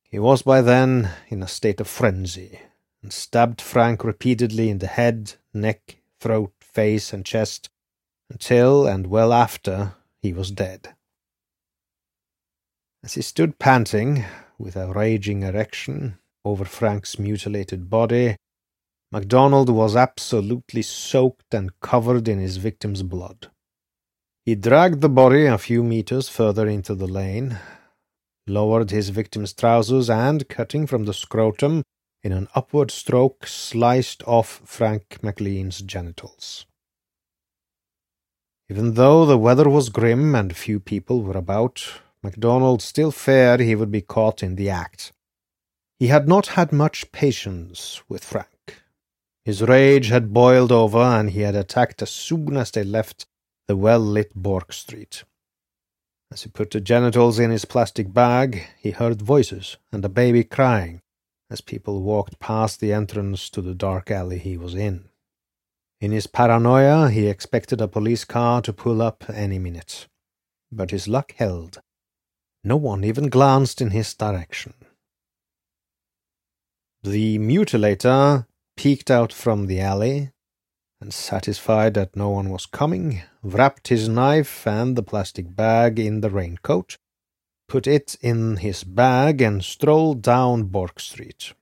He 0.03 0.19
was 0.19 0.43
by 0.43 0.63
then 0.63 1.11
in 1.29 1.45
a 1.45 1.47
state 1.47 1.81
of 1.81 1.87
frenzy, 1.87 2.59
and 3.01 3.13
stabbed 3.13 3.61
Frank 3.61 4.03
repeatedly 4.03 4.69
in 4.69 4.79
the 4.79 4.89
head, 4.89 5.35
neck, 5.55 5.99
throat, 6.19 6.53
face, 6.59 7.13
and 7.13 7.25
chest, 7.25 7.71
until, 8.29 8.89
and 8.89 9.07
well 9.07 9.33
after, 9.33 9.95
he 10.21 10.33
was 10.33 10.51
dead. 10.51 10.97
As 13.05 13.15
he 13.15 13.23
stood 13.23 13.61
panting, 13.61 14.25
with 14.59 14.75
a 14.75 14.93
raging 14.93 15.45
erection, 15.45 16.19
over 16.45 16.65
Frank's 16.65 17.17
mutilated 17.17 17.89
body, 17.89 18.35
MacDonald 19.13 19.71
was 19.71 19.95
absolutely 19.95 20.83
soaked 20.83 21.55
and 21.55 21.79
covered 21.79 22.27
in 22.27 22.41
his 22.41 22.57
victim's 22.57 23.05
blood. 23.05 23.53
He 24.47 24.55
dragged 24.55 25.01
the 25.01 25.09
body 25.09 25.47
a 25.47 25.59
few 25.59 25.83
meters 25.83 26.29
further 26.29 26.69
into 26.69 26.95
the 26.95 27.09
lane, 27.09 27.59
lowered 28.47 28.93
his 28.93 29.09
victim's 29.09 29.53
trousers, 29.53 30.09
and, 30.09 30.49
cutting 30.49 30.87
from 30.87 31.05
the 31.05 31.13
scrotum 31.13 31.83
in 32.23 32.31
an 32.31 32.47
upward 32.55 32.93
stroke, 32.93 33.49
sliced 33.49 34.23
off 34.23 34.63
Frank 34.65 35.19
McLean's 35.21 35.83
genitals. 35.83 36.65
Even 38.71 38.95
though 38.95 39.27
the 39.27 39.37
weather 39.37 39.69
was 39.69 39.89
grim 39.89 40.37
and 40.37 40.57
few 40.57 40.79
people 40.79 41.23
were 41.23 41.37
about, 41.37 41.85
MacDonald 42.23 42.81
still 42.83 43.11
feared 43.11 43.59
he 43.59 43.75
would 43.75 43.91
be 43.91 44.01
caught 44.01 44.45
in 44.45 44.55
the 44.55 44.71
act. 44.71 45.13
He 45.99 46.07
had 46.07 46.29
not 46.29 46.55
had 46.55 46.71
much 46.71 47.11
patience 47.11 48.01
with 48.09 48.23
Frank. 48.23 48.83
His 49.45 49.61
rage 49.61 50.11
had 50.11 50.33
boiled 50.33 50.71
over, 50.71 51.01
and 51.01 51.31
he 51.31 51.41
had 51.41 51.57
attacked 51.57 52.01
as 52.01 52.11
soon 52.11 52.57
as 52.57 52.71
they 52.71 52.85
left 52.85 53.27
the 53.69 53.77
well-lit 53.77 54.35
Bourke 54.35 54.73
Street. 54.73 55.25
As 56.33 56.43
he 56.43 56.49
put 56.49 56.71
the 56.71 56.81
genitals 56.81 57.39
in 57.39 57.51
his 57.51 57.65
plastic 57.65 58.13
bag, 58.13 58.67
he 58.79 58.91
heard 58.91 59.23
voices 59.23 59.77
and 59.93 60.05
a 60.05 60.09
baby 60.09 60.45
crying 60.45 61.01
as 61.51 61.61
people 61.61 62.03
walked 62.03 62.39
past 62.41 62.81
the 62.81 62.93
entrance 62.93 63.49
to 63.51 63.63
the 63.63 63.75
dark 63.75 64.11
alley 64.11 64.39
he 64.39 64.57
was 64.57 64.75
in. 64.75 65.09
In 66.01 66.13
his 66.13 66.27
paranoia, 66.27 67.09
he 67.11 67.29
expected 67.29 67.81
a 67.81 67.89
police 67.89 68.25
car 68.25 68.61
to 68.63 68.73
pull 68.73 69.01
up 69.01 69.25
any 69.33 69.59
minute. 69.59 70.09
But 70.71 70.91
his 70.91 71.09
luck 71.09 71.33
held. 71.37 71.81
No 72.65 72.77
one 72.77 73.05
even 73.05 73.29
glanced 73.29 73.81
in 73.81 73.91
his 73.91 74.13
direction. 74.13 74.75
The 77.03 77.39
mutilator 77.39 78.47
peeked 78.77 79.11
out 79.11 79.33
from 79.33 79.67
the 79.67 79.81
alley, 79.81 80.33
and 81.01 81.13
satisfied 81.13 81.95
that 81.95 82.17
no 82.17 82.31
one 82.31 82.51
was 82.51 82.67
coming, 82.67 83.23
wrapped 83.43 83.89
his 83.89 84.09
knife 84.09 84.67
and 84.67 84.97
the 84.97 85.03
plastic 85.03 85.55
bag 85.55 85.99
in 85.99 86.21
the 86.21 86.31
raincoat, 86.31 86.97
put 87.69 87.87
it 87.87 88.17
in 88.21 88.57
his 88.57 88.85
bag, 88.85 89.43
and 89.43 89.65
strolled 89.65 90.23
down 90.23 90.65
Bourke 90.65 91.01
Street. 91.01 91.53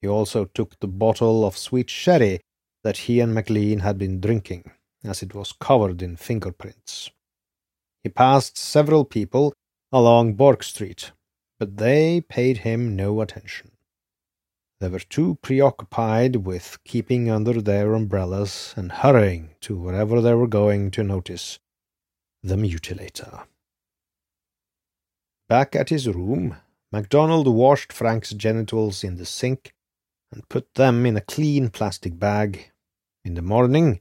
He 0.00 0.08
also 0.08 0.44
took 0.46 0.78
the 0.78 0.88
bottle 0.88 1.44
of 1.44 1.56
sweet 1.56 1.90
sherry 1.90 2.40
that 2.84 2.98
he 2.98 3.20
and 3.20 3.34
McLean 3.34 3.80
had 3.80 3.98
been 3.98 4.20
drinking, 4.20 4.70
as 5.04 5.22
it 5.22 5.34
was 5.34 5.52
covered 5.52 6.02
in 6.02 6.16
fingerprints. 6.16 7.10
He 8.02 8.08
passed 8.08 8.56
several 8.56 9.04
people 9.04 9.52
along 9.92 10.34
Bourke 10.34 10.62
Street, 10.62 11.12
but 11.58 11.76
they 11.76 12.20
paid 12.20 12.58
him 12.58 12.96
no 12.96 13.20
attention. 13.20 13.71
They 14.82 14.88
were 14.88 14.98
too 14.98 15.38
preoccupied 15.42 16.44
with 16.44 16.76
keeping 16.82 17.30
under 17.30 17.62
their 17.62 17.94
umbrellas 17.94 18.74
and 18.76 18.90
hurrying 18.90 19.54
to 19.60 19.76
wherever 19.76 20.20
they 20.20 20.34
were 20.34 20.48
going 20.48 20.90
to 20.90 21.04
notice 21.04 21.60
the 22.42 22.56
mutilator. 22.56 23.44
Back 25.48 25.76
at 25.76 25.90
his 25.90 26.08
room, 26.08 26.56
MacDonald 26.90 27.46
washed 27.46 27.92
Frank's 27.92 28.30
genitals 28.30 29.04
in 29.04 29.18
the 29.18 29.24
sink 29.24 29.72
and 30.32 30.48
put 30.48 30.74
them 30.74 31.06
in 31.06 31.16
a 31.16 31.20
clean 31.20 31.70
plastic 31.70 32.18
bag. 32.18 32.72
In 33.24 33.34
the 33.34 33.40
morning, 33.40 34.00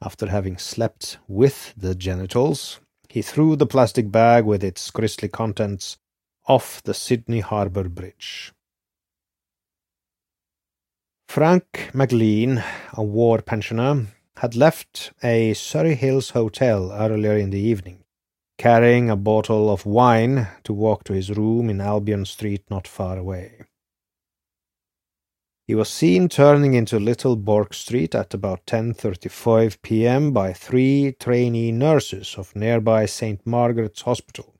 after 0.00 0.28
having 0.28 0.56
slept 0.56 1.18
with 1.28 1.74
the 1.76 1.94
genitals, 1.94 2.80
he 3.10 3.20
threw 3.20 3.56
the 3.56 3.66
plastic 3.66 4.10
bag 4.10 4.46
with 4.46 4.64
its 4.64 4.90
grisly 4.90 5.28
contents 5.28 5.98
off 6.46 6.82
the 6.82 6.94
Sydney 6.94 7.40
Harbour 7.40 7.90
Bridge. 7.90 8.53
Frank 11.34 11.90
McLean, 11.92 12.62
a 12.92 13.02
war 13.02 13.42
pensioner, 13.42 14.06
had 14.36 14.54
left 14.54 15.10
a 15.20 15.52
Surry 15.54 15.96
Hills 15.96 16.30
hotel 16.30 16.92
earlier 16.92 17.36
in 17.36 17.50
the 17.50 17.58
evening, 17.58 18.04
carrying 18.56 19.10
a 19.10 19.16
bottle 19.16 19.68
of 19.68 19.84
wine 19.84 20.46
to 20.62 20.72
walk 20.72 21.02
to 21.02 21.12
his 21.12 21.32
room 21.32 21.68
in 21.68 21.80
Albion 21.80 22.24
Street 22.24 22.62
not 22.70 22.86
far 22.86 23.18
away. 23.18 23.64
He 25.66 25.74
was 25.74 25.88
seen 25.88 26.28
turning 26.28 26.74
into 26.74 27.00
Little 27.00 27.34
Bourke 27.34 27.74
Street 27.74 28.14
at 28.14 28.32
about 28.32 28.64
10:35 28.66 29.82
p.m. 29.82 30.32
by 30.32 30.52
three 30.52 31.16
trainee 31.18 31.72
nurses 31.72 32.36
of 32.38 32.54
nearby 32.54 33.06
St. 33.06 33.44
Margaret's 33.44 34.02
Hospital. 34.02 34.54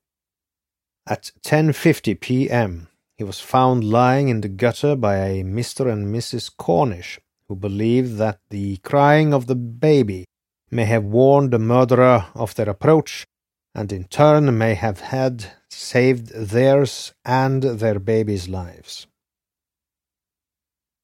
At 1.06 1.30
10:50 1.44 2.18
p.m., 2.20 2.88
he 3.16 3.24
was 3.24 3.40
found 3.40 3.84
lying 3.84 4.28
in 4.28 4.40
the 4.40 4.48
gutter 4.48 4.96
by 4.96 5.16
a 5.16 5.44
Mr. 5.44 5.90
and 5.90 6.12
Mrs. 6.14 6.50
Cornish, 6.56 7.20
who 7.48 7.54
believed 7.54 8.16
that 8.16 8.40
the 8.50 8.76
crying 8.78 9.32
of 9.32 9.46
the 9.46 9.54
baby 9.54 10.24
may 10.70 10.84
have 10.84 11.04
warned 11.04 11.52
the 11.52 11.58
murderer 11.58 12.26
of 12.34 12.54
their 12.54 12.68
approach, 12.68 13.26
and 13.74 13.92
in 13.92 14.04
turn 14.04 14.56
may 14.58 14.74
have 14.74 15.00
had 15.00 15.52
saved 15.70 16.28
theirs 16.34 17.12
and 17.24 17.62
their 17.62 17.98
babies' 17.98 18.48
lives. 18.48 19.06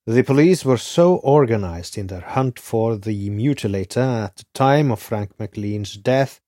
The 0.07 0.23
police 0.23 0.65
were 0.65 0.79
so 0.79 1.17
organized 1.17 1.97
in 1.97 2.09
their 2.09 2.23
hunt 2.23 2.59
for 2.59 2.97
the 2.97 3.31
mutilator 3.31 4.25
at 4.25 4.37
the 4.37 4.45
time 4.55 4.91
of 4.91 5.01
Frank 5.01 5.39
McLean's 5.39 5.95
death 5.95 6.41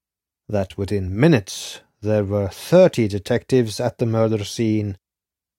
that 0.49 0.77
within 0.77 1.17
minutes 1.19 1.81
there 2.01 2.25
were 2.25 2.49
thirty 2.49 3.07
detectives 3.07 3.79
at 3.79 3.99
the 3.99 4.07
murder 4.07 4.45
scene 4.45 4.97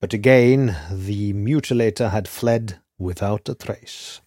but 0.04 0.14
again 0.14 0.76
the 0.92 1.32
mutilator 1.32 2.12
had 2.12 2.28
fled 2.28 2.78
without 3.00 3.48
a 3.48 3.56
trace. 3.56 4.20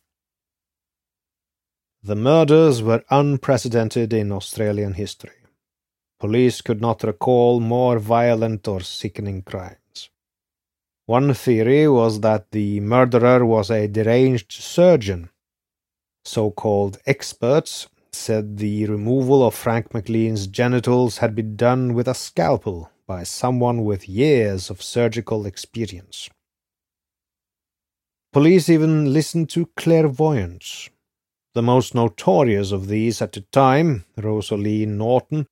The 2.02 2.16
murders 2.16 2.83
were 2.83 3.04
unprecedented 3.11 4.14
in 4.14 4.33
Australian 4.33 4.95
history. 4.95 5.42
Police 6.18 6.62
could 6.62 6.80
not 6.80 7.02
recall 7.02 7.61
more 7.61 7.99
violent 7.99 8.66
or 8.66 8.80
sickening 8.80 9.42
crimes. 9.42 10.09
One 11.04 11.35
theory 11.35 11.87
was 11.88 12.21
that 12.21 12.52
the 12.52 12.80
murderer 12.80 13.45
was 13.45 13.71
a 13.71 13.87
deranged 13.87 14.52
surgeon. 14.52 15.28
So 16.25 16.52
called 16.52 16.97
experts 17.04 17.87
said 18.12 18.56
the 18.56 18.87
removal 18.87 19.47
of 19.47 19.54
Frank 19.54 19.92
McLean's 19.92 20.47
genitals 20.47 21.18
had 21.18 21.35
been 21.35 21.54
done 21.54 21.92
with 21.92 22.09
a 22.09 22.14
scalpel 22.14 22.90
by 23.06 23.22
someone 23.22 23.84
with 23.84 24.08
years 24.08 24.70
of 24.70 24.82
surgical 24.82 25.46
experience. 25.46 26.28
Police 28.32 28.68
even 28.68 29.12
listened 29.12 29.48
to 29.50 29.70
clairvoyants. 29.76 30.90
The 31.54 31.62
most 31.62 31.94
notorious 31.94 32.72
of 32.72 32.88
these 32.88 33.22
at 33.22 33.32
the 33.32 33.40
time, 33.52 34.04
Rosalie 34.16 34.84
Norton, 34.84 35.46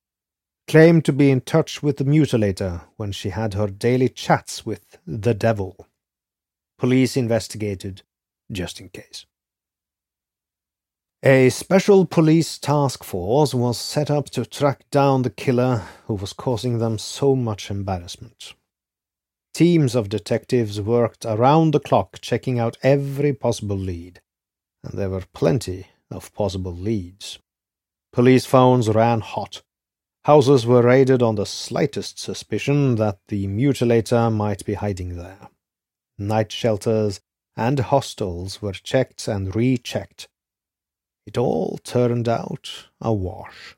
claimed 0.67 1.05
to 1.05 1.13
be 1.13 1.31
in 1.31 1.41
touch 1.41 1.83
with 1.83 1.97
the 1.97 2.05
mutilator 2.05 2.83
when 2.97 3.13
she 3.13 3.31
had 3.31 3.55
her 3.55 3.69
daily 3.69 4.09
chats 4.09 4.67
with 4.67 4.99
the 5.07 5.35
devil. 5.35 5.87
Police 6.79 7.17
investigated 7.17 8.03
just 8.51 8.81
in 8.81 8.89
case. 8.91 9.27
A 11.27 11.49
special 11.49 12.05
police 12.05 12.59
task 12.59 13.03
force 13.03 13.55
was 13.55 13.79
set 13.79 14.11
up 14.11 14.29
to 14.29 14.45
track 14.45 14.85
down 14.91 15.23
the 15.23 15.31
killer 15.31 15.83
who 16.05 16.13
was 16.13 16.35
causing 16.35 16.77
them 16.77 16.99
so 16.99 17.35
much 17.35 17.71
embarrassment. 17.71 18.53
Teams 19.55 19.95
of 19.95 20.11
detectives 20.11 20.83
worked 20.83 21.25
around 21.25 21.71
the 21.71 21.81
clock 21.81 22.19
checking 22.21 22.59
out 22.59 22.77
every 22.83 23.33
possible 23.33 23.79
lead, 23.79 24.21
and 24.83 24.99
there 24.99 25.09
were 25.09 25.25
plenty 25.33 25.87
of 26.11 26.31
possible 26.35 26.75
leads. 26.75 27.39
Police 28.13 28.45
phones 28.45 28.91
ran 28.91 29.23
hot. 29.23 29.63
Houses 30.27 30.67
were 30.67 30.83
raided 30.83 31.23
on 31.23 31.37
the 31.37 31.47
slightest 31.47 32.19
suspicion 32.19 32.97
that 32.97 33.19
the 33.29 33.47
mutilator 33.47 34.31
might 34.31 34.63
be 34.67 34.75
hiding 34.75 35.17
there. 35.17 35.49
Night 36.19 36.53
shelters 36.53 37.23
and 37.57 37.79
hostels 37.79 38.61
were 38.61 38.73
checked 38.73 39.27
and 39.27 39.57
rechecked 39.57 40.29
it 41.27 41.39
all 41.39 41.79
turned 41.85 42.29
out 42.29 42.89
a 43.01 43.13
wash. 43.13 43.77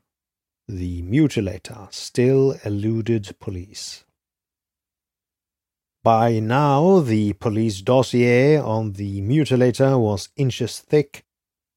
The 0.67 1.01
mutilator 1.01 1.93
still 1.93 2.57
eluded 2.65 3.35
police. 3.39 4.03
By 6.03 6.39
now, 6.39 6.99
the 6.99 7.33
police 7.33 7.81
dossier 7.81 8.57
on 8.57 8.93
the 8.93 9.21
mutilator 9.21 9.99
was 9.99 10.29
inches 10.35 10.79
thick, 10.79 11.23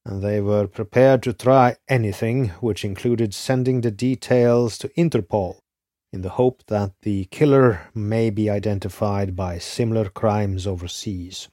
and 0.05 0.23
they 0.23 0.41
were 0.41 0.67
prepared 0.67 1.23
to 1.25 1.33
try 1.33 1.77
anything, 1.89 2.49
which 2.61 2.85
included 2.85 3.35
sending 3.35 3.81
the 3.81 3.91
details 3.91 4.79
to 4.79 4.89
Interpol 4.91 5.61
in 6.13 6.23
the 6.23 6.31
hope 6.31 6.65
that 6.67 6.93
the 7.03 7.27
killer 7.27 7.89
may 7.95 8.31
be 8.31 8.51
identified 8.51 9.37
by 9.37 9.59
similar 9.59 10.09
crimes 10.09 10.67
overseas. 10.67 11.49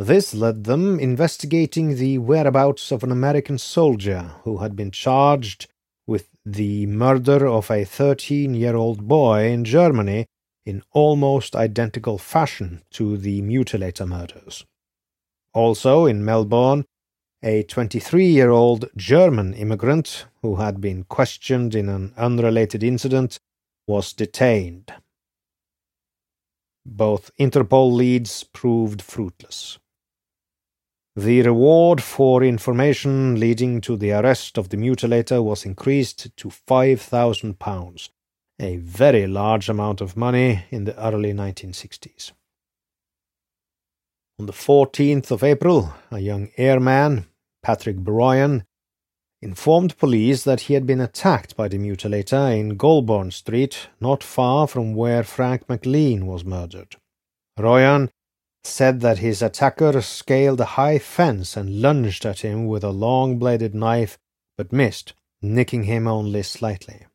This 0.00 0.32
led 0.32 0.64
them 0.64 0.98
investigating 0.98 1.96
the 1.96 2.16
whereabouts 2.16 2.90
of 2.90 3.04
an 3.04 3.12
American 3.12 3.58
soldier 3.58 4.32
who 4.44 4.56
had 4.56 4.74
been 4.74 4.90
charged 4.90 5.66
with 6.06 6.30
the 6.42 6.86
murder 6.86 7.46
of 7.46 7.70
a 7.70 7.84
13 7.84 8.54
year 8.54 8.74
old 8.74 9.06
boy 9.06 9.48
in 9.48 9.62
Germany 9.62 10.24
in 10.64 10.82
almost 10.92 11.54
identical 11.54 12.16
fashion 12.16 12.82
to 12.92 13.18
the 13.18 13.42
mutilator 13.42 14.08
murders. 14.08 14.64
Also 15.52 16.06
in 16.06 16.24
Melbourne, 16.24 16.86
a 17.42 17.64
23 17.64 18.24
year 18.24 18.48
old 18.48 18.86
German 18.96 19.52
immigrant 19.52 20.24
who 20.40 20.56
had 20.56 20.80
been 20.80 21.04
questioned 21.04 21.74
in 21.74 21.90
an 21.90 22.14
unrelated 22.16 22.82
incident 22.82 23.38
was 23.86 24.14
detained. 24.14 24.94
Both 26.86 27.30
Interpol 27.38 27.92
leads 27.92 28.44
proved 28.44 29.02
fruitless. 29.02 29.78
The 31.20 31.42
reward 31.42 32.02
for 32.02 32.42
information 32.42 33.38
leading 33.38 33.82
to 33.82 33.94
the 33.94 34.12
arrest 34.12 34.56
of 34.56 34.70
the 34.70 34.78
mutilator 34.78 35.44
was 35.44 35.66
increased 35.66 36.34
to 36.34 36.48
£5,000, 36.48 38.08
a 38.58 38.76
very 38.78 39.26
large 39.26 39.68
amount 39.68 40.00
of 40.00 40.16
money 40.16 40.64
in 40.70 40.84
the 40.84 40.98
early 40.98 41.34
1960s. 41.34 42.32
On 44.38 44.46
the 44.46 44.54
14th 44.54 45.30
of 45.30 45.44
April, 45.44 45.92
a 46.10 46.20
young 46.20 46.48
airman, 46.56 47.26
Patrick 47.62 47.98
Bryan, 47.98 48.64
informed 49.42 49.98
police 49.98 50.44
that 50.44 50.62
he 50.62 50.72
had 50.72 50.86
been 50.86 51.02
attacked 51.02 51.54
by 51.54 51.68
the 51.68 51.76
mutilator 51.76 52.58
in 52.58 52.78
Goulburn 52.78 53.30
Street, 53.30 53.88
not 54.00 54.24
far 54.24 54.66
from 54.66 54.94
where 54.94 55.22
Frank 55.22 55.68
McLean 55.68 56.24
was 56.24 56.46
murdered. 56.46 56.96
Royan 57.58 58.10
said 58.62 59.00
that 59.00 59.18
his 59.18 59.42
attacker 59.42 60.00
scaled 60.02 60.60
a 60.60 60.76
high 60.76 60.98
fence 60.98 61.56
and 61.56 61.80
lunged 61.80 62.26
at 62.26 62.40
him 62.40 62.66
with 62.66 62.84
a 62.84 62.90
long 62.90 63.38
bladed 63.38 63.74
knife, 63.74 64.18
but 64.56 64.72
missed, 64.72 65.14
nicking 65.40 65.84
him 65.84 66.06
only 66.06 66.42
slightly. 66.42 67.06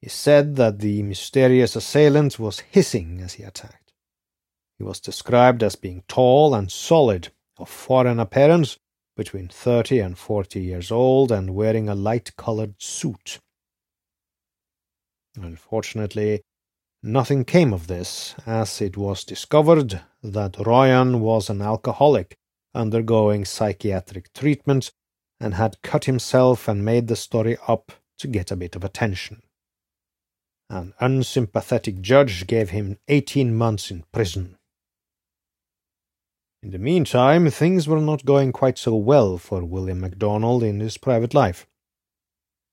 He 0.00 0.08
said 0.08 0.56
that 0.56 0.80
the 0.80 1.02
mysterious 1.02 1.76
assailant 1.76 2.38
was 2.38 2.60
hissing 2.60 3.20
as 3.20 3.34
he 3.34 3.42
attacked. 3.42 3.92
He 4.76 4.84
was 4.84 5.00
described 5.00 5.62
as 5.62 5.76
being 5.76 6.02
tall 6.08 6.54
and 6.54 6.70
solid, 6.70 7.28
of 7.56 7.68
foreign 7.68 8.18
appearance, 8.18 8.78
between 9.16 9.46
thirty 9.46 10.00
and 10.00 10.18
forty 10.18 10.60
years 10.60 10.90
old, 10.90 11.30
and 11.30 11.54
wearing 11.54 11.88
a 11.88 11.94
light 11.94 12.36
colored 12.36 12.74
suit. 12.82 13.38
Unfortunately, 15.36 16.42
Nothing 17.06 17.44
came 17.44 17.74
of 17.74 17.86
this, 17.86 18.34
as 18.46 18.80
it 18.80 18.96
was 18.96 19.24
discovered 19.24 20.00
that 20.22 20.56
Royan 20.58 21.20
was 21.20 21.50
an 21.50 21.60
alcoholic 21.60 22.38
undergoing 22.74 23.44
psychiatric 23.44 24.32
treatment 24.32 24.90
and 25.38 25.52
had 25.52 25.82
cut 25.82 26.06
himself 26.06 26.66
and 26.66 26.82
made 26.82 27.08
the 27.08 27.14
story 27.14 27.58
up 27.68 27.92
to 28.16 28.26
get 28.26 28.50
a 28.50 28.56
bit 28.56 28.74
of 28.74 28.84
attention. 28.84 29.42
An 30.70 30.94
unsympathetic 30.98 32.00
judge 32.00 32.46
gave 32.46 32.70
him 32.70 32.96
eighteen 33.06 33.54
months 33.54 33.90
in 33.90 34.04
prison. 34.10 34.56
In 36.62 36.70
the 36.70 36.78
meantime, 36.78 37.50
things 37.50 37.86
were 37.86 38.00
not 38.00 38.24
going 38.24 38.50
quite 38.50 38.78
so 38.78 38.94
well 38.94 39.36
for 39.36 39.62
William 39.62 40.00
MacDonald 40.00 40.62
in 40.62 40.80
his 40.80 40.96
private 40.96 41.34
life. 41.34 41.66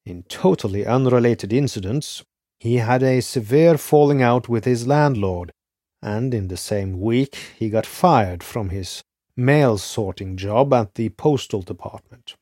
In 0.06 0.24
totally 0.24 0.86
unrelated 0.86 1.52
incidents, 1.52 2.24
he 2.62 2.76
had 2.76 3.02
a 3.02 3.20
severe 3.22 3.76
falling 3.76 4.22
out 4.22 4.48
with 4.48 4.66
his 4.66 4.86
landlord, 4.86 5.52
and 6.00 6.32
in 6.32 6.48
the 6.48 6.56
same 6.56 7.02
week 7.02 7.36
he 7.58 7.72
got 7.72 7.88
fired 7.88 8.44
from 8.44 8.70
his 8.70 9.02
mail 9.36 9.80
sorting 9.80 10.38
job 10.38 10.72
at 10.72 10.94
the 10.94 11.10
postal 11.10 11.64
department. 11.64 12.36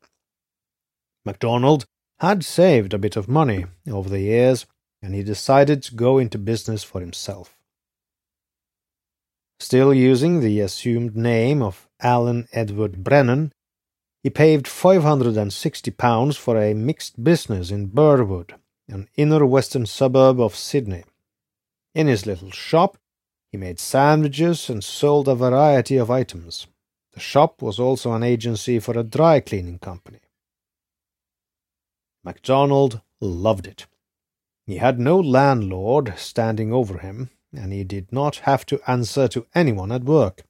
MacDonald 1.26 1.86
had 2.20 2.44
saved 2.44 2.94
a 2.94 2.98
bit 2.98 3.16
of 3.16 3.30
money 3.30 3.66
over 3.90 4.10
the 4.10 4.20
years, 4.20 4.66
and 5.02 5.16
he 5.16 5.24
decided 5.24 5.82
to 5.82 5.96
go 5.96 6.18
into 6.18 6.38
business 6.38 6.84
for 6.84 7.00
himself. 7.00 7.58
Still 9.58 9.94
using 9.94 10.42
the 10.42 10.60
assumed 10.60 11.16
name 11.16 11.62
of 11.62 11.88
Alan 12.02 12.46
Edward 12.52 13.06
Brennan, 13.06 13.54
he 14.22 14.30
paid 14.30 14.66
£560 14.66 16.36
for 16.36 16.58
a 16.58 16.74
mixed 16.74 17.24
business 17.24 17.72
in 17.72 17.86
Burwood 17.86 18.56
an 18.90 19.08
inner 19.16 19.46
western 19.46 19.86
suburb 19.86 20.40
of 20.40 20.56
Sydney. 20.56 21.04
In 21.94 22.08
his 22.08 22.26
little 22.26 22.52
shop, 22.52 22.98
he 23.52 23.58
made 23.58 23.80
sandwiches 23.80 24.70
and 24.70 24.84
sold 24.84 25.28
a 25.28 25.36
variety 25.36 25.98
of 25.98 26.12
items. 26.12 26.68
The 27.14 27.20
shop 27.20 27.62
was 27.62 27.80
also 27.80 28.14
an 28.14 28.24
agency 28.24 28.80
for 28.80 28.98
a 28.98 29.04
dry 29.04 29.40
cleaning 29.40 29.80
company. 29.80 30.20
MacDonald 32.24 33.02
loved 33.20 33.66
it. 33.66 33.88
He 34.66 34.78
had 34.78 35.00
no 35.00 35.20
landlord 35.20 36.14
standing 36.18 36.72
over 36.72 37.00
him, 37.00 37.32
and 37.52 37.74
he 37.74 37.84
did 37.84 38.12
not 38.12 38.38
have 38.38 38.66
to 38.68 38.80
answer 38.86 39.28
to 39.30 39.48
anyone 39.56 39.92
at 39.92 40.04
work. 40.04 40.44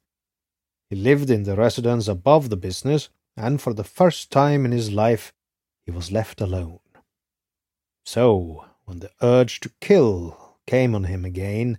He 0.90 0.96
lived 0.96 1.30
in 1.30 1.44
the 1.44 1.56
residence 1.56 2.08
above 2.08 2.50
the 2.50 2.56
business, 2.56 3.08
and 3.36 3.62
for 3.62 3.72
the 3.72 3.84
first 3.84 4.30
time 4.30 4.66
in 4.66 4.72
his 4.72 4.90
life 4.90 5.32
he 5.84 5.90
was 5.90 6.12
left 6.12 6.40
alone. 6.40 6.79
So, 8.12 8.64
when 8.86 8.98
the 8.98 9.12
urge 9.22 9.60
to 9.60 9.70
kill 9.80 10.56
came 10.66 10.96
on 10.96 11.04
him 11.04 11.24
again, 11.24 11.78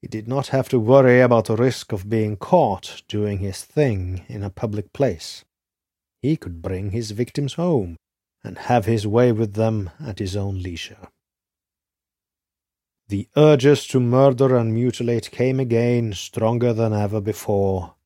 he 0.00 0.06
did 0.06 0.28
not 0.28 0.54
have 0.54 0.68
to 0.68 0.78
worry 0.78 1.20
about 1.20 1.46
the 1.46 1.56
risk 1.56 1.90
of 1.90 2.08
being 2.08 2.36
caught 2.36 3.02
doing 3.08 3.40
his 3.40 3.64
thing 3.64 4.24
in 4.28 4.44
a 4.44 4.48
public 4.48 4.92
place. 4.92 5.44
He 6.22 6.36
could 6.36 6.62
bring 6.62 6.92
his 6.92 7.10
victims 7.10 7.54
home 7.54 7.96
and 8.44 8.58
have 8.58 8.84
his 8.84 9.08
way 9.08 9.32
with 9.32 9.54
them 9.54 9.90
at 9.98 10.20
his 10.20 10.36
own 10.36 10.62
leisure. 10.62 11.08
The 13.08 13.28
urges 13.36 13.88
to 13.88 13.98
murder 13.98 14.56
and 14.56 14.72
mutilate 14.72 15.32
came 15.32 15.58
again, 15.58 16.12
stronger 16.12 16.72
than 16.72 16.92
ever 16.92 17.20
before, 17.20 17.96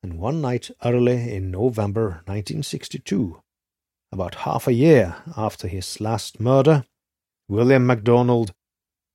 and 0.00 0.20
one 0.20 0.40
night 0.40 0.70
early 0.84 1.34
in 1.34 1.50
November 1.50 2.22
1962, 2.26 3.42
about 4.12 4.46
half 4.46 4.68
a 4.68 4.72
year 4.72 5.16
after 5.36 5.66
his 5.66 6.00
last 6.00 6.38
murder, 6.38 6.84
William 7.50 7.84
MacDonald 7.84 8.52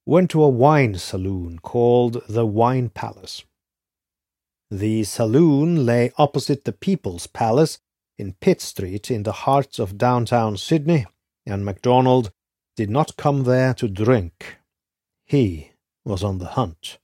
went 0.06 0.30
to 0.30 0.43
a 0.43 0.50
wine 0.50 0.95
saloon 0.95 1.58
called 1.60 2.21
the 2.28 2.45
Wine 2.45 2.89
Palace. 2.89 3.45
The 4.69 5.06
saloon 5.06 5.86
lay 5.86 6.12
opposite 6.17 6.65
the 6.65 6.74
People's 6.74 7.28
Palace 7.28 7.80
in 8.17 8.34
Pitt 8.41 8.60
Street 8.60 9.10
in 9.10 9.24
the 9.24 9.32
heart 9.32 9.80
of 9.80 9.98
downtown 9.98 10.58
Sydney, 10.58 11.06
and 11.45 11.63
MacDonald 11.63 12.30
did 12.76 12.89
not 12.89 13.15
come 13.15 13.45
there 13.45 13.74
to 13.76 13.88
drink. 13.88 14.58
He 15.24 15.71
was 16.04 16.21
on 16.21 16.39
the 16.39 16.56
hunt. 16.60 17.00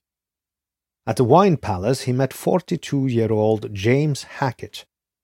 At 1.08 1.15
the 1.15 1.24
Wine 1.24 1.56
Palace, 1.56 2.02
he 2.02 2.12
met 2.12 2.34
42 2.34 3.08
year 3.08 3.32
old 3.32 3.74
James 3.74 4.24
Hackett, 4.24 4.84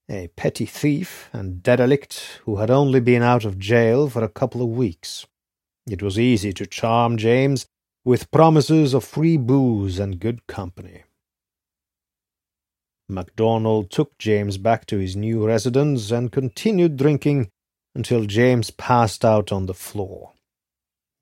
a 0.10 0.30
petty 0.38 0.65
thief 0.65 1.30
and 1.34 1.62
derelict 1.62 2.39
who 2.46 2.56
had 2.60 2.72
only 2.72 3.02
been 3.02 3.24
out 3.24 3.43
of 3.43 3.60
jail 3.60 4.10
for 4.10 4.24
a 4.24 4.30
couple 4.30 4.62
of 4.62 4.70
weeks. 4.70 5.28
It 5.89 6.04
was 6.04 6.19
easy 6.19 6.52
to 6.54 6.65
charm 6.65 7.17
James 7.17 7.65
with 8.04 8.32
promises 8.32 8.93
of 8.93 9.04
free 9.04 9.38
booze 9.38 10.00
and 10.00 10.19
good 10.19 10.45
company. 10.47 11.04
MacDonald 13.10 13.89
took 13.89 14.17
James 14.17 14.58
back 14.58 14.86
to 14.88 14.97
his 14.97 15.15
new 15.15 15.45
residence 15.45 16.12
and 16.12 16.32
continued 16.32 16.97
drinking 16.97 17.50
until 17.95 18.26
James 18.26 18.69
passed 18.69 19.23
out 19.23 19.52
on 19.52 19.65
the 19.65 19.73
floor. 19.73 20.34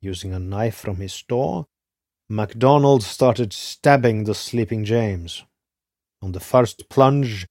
Using 0.02 0.34
a 0.34 0.40
knife 0.40 0.74
from 0.74 0.96
his 0.96 1.12
store, 1.12 1.66
MacDonald 2.28 3.04
started 3.04 3.52
stabbing 3.52 4.24
the 4.24 4.34
sleeping 4.34 4.84
James. 4.84 5.44
On 6.20 6.32
the 6.32 6.40
first 6.40 6.88
plunge, 6.88 7.46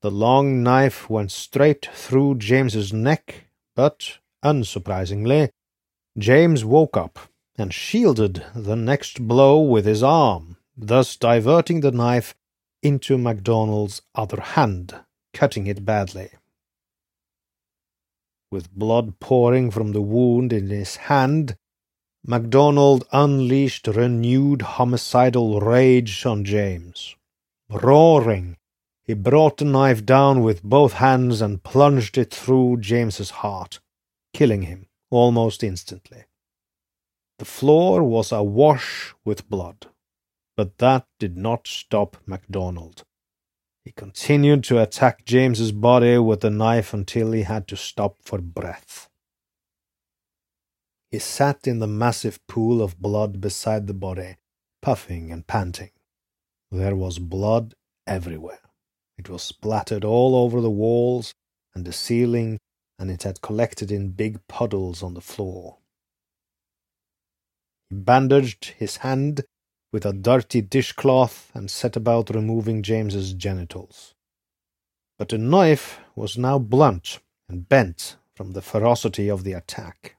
the 0.00 0.12
long 0.12 0.62
knife 0.62 1.10
went 1.10 1.32
straight 1.32 1.88
through 1.92 2.36
James's 2.36 2.92
neck, 2.92 3.46
but, 3.74 4.18
unsurprisingly, 4.44 5.50
James 6.18 6.62
woke 6.62 6.94
up 6.94 7.18
and 7.56 7.72
shielded 7.72 8.44
the 8.54 8.76
next 8.76 9.26
blow 9.26 9.60
with 9.62 9.86
his 9.86 10.02
arm, 10.02 10.58
thus 10.76 11.16
diverting 11.16 11.80
the 11.80 11.90
knife 11.90 12.34
into 12.82 13.16
MacDonald's 13.16 14.02
other 14.14 14.40
hand, 14.40 14.94
cutting 15.32 15.66
it 15.66 15.86
badly. 15.86 16.30
With 18.50 18.74
blood 18.74 19.20
pouring 19.20 19.70
from 19.70 19.92
the 19.92 20.02
wound 20.02 20.52
in 20.52 20.68
his 20.68 20.96
hand, 20.96 21.56
MacDonald 22.26 23.06
unleashed 23.10 23.86
renewed 23.86 24.62
homicidal 24.62 25.60
rage 25.60 26.26
on 26.26 26.44
James. 26.44 27.16
Roaring, 27.70 28.58
he 29.02 29.14
brought 29.14 29.56
the 29.56 29.64
knife 29.64 30.04
down 30.04 30.42
with 30.42 30.62
both 30.62 30.94
hands 30.94 31.40
and 31.40 31.62
plunged 31.62 32.18
it 32.18 32.34
through 32.34 32.80
James's 32.80 33.30
heart, 33.30 33.80
killing 34.34 34.62
him 34.62 34.88
almost 35.12 35.62
instantly. 35.62 36.24
The 37.38 37.44
floor 37.44 38.02
was 38.02 38.32
awash 38.32 39.14
with 39.24 39.48
blood, 39.48 39.86
but 40.56 40.78
that 40.78 41.06
did 41.18 41.36
not 41.36 41.68
stop 41.68 42.16
MacDonald. 42.26 43.04
He 43.84 43.92
continued 43.92 44.64
to 44.64 44.80
attack 44.80 45.24
James's 45.24 45.72
body 45.72 46.16
with 46.16 46.40
the 46.40 46.50
knife 46.50 46.94
until 46.94 47.32
he 47.32 47.42
had 47.42 47.68
to 47.68 47.76
stop 47.76 48.16
for 48.22 48.38
breath. 48.38 49.10
He 51.10 51.18
sat 51.18 51.66
in 51.66 51.78
the 51.78 51.86
massive 51.86 52.38
pool 52.46 52.80
of 52.80 52.98
blood 52.98 53.38
beside 53.40 53.86
the 53.86 53.94
body, 53.94 54.36
puffing 54.80 55.30
and 55.30 55.46
panting. 55.46 55.90
There 56.70 56.96
was 56.96 57.18
blood 57.18 57.74
everywhere. 58.06 58.60
It 59.18 59.28
was 59.28 59.42
splattered 59.42 60.04
all 60.04 60.34
over 60.34 60.62
the 60.62 60.70
walls 60.70 61.34
and 61.74 61.84
the 61.84 61.92
ceiling, 61.92 62.58
and 63.02 63.10
it 63.10 63.24
had 63.24 63.42
collected 63.42 63.90
in 63.90 64.10
big 64.10 64.46
puddles 64.46 65.02
on 65.02 65.14
the 65.14 65.20
floor. 65.20 65.78
He 67.90 67.96
bandaged 67.96 68.66
his 68.78 68.98
hand 68.98 69.42
with 69.92 70.06
a 70.06 70.12
dirty 70.12 70.60
dishcloth 70.60 71.50
and 71.52 71.68
set 71.68 71.96
about 71.96 72.30
removing 72.30 72.80
James's 72.80 73.32
genitals. 73.32 74.14
But 75.18 75.30
the 75.30 75.38
knife 75.38 75.98
was 76.14 76.38
now 76.38 76.60
blunt 76.60 77.18
and 77.48 77.68
bent 77.68 78.18
from 78.36 78.52
the 78.52 78.62
ferocity 78.62 79.28
of 79.28 79.42
the 79.42 79.54
attack. 79.54 80.14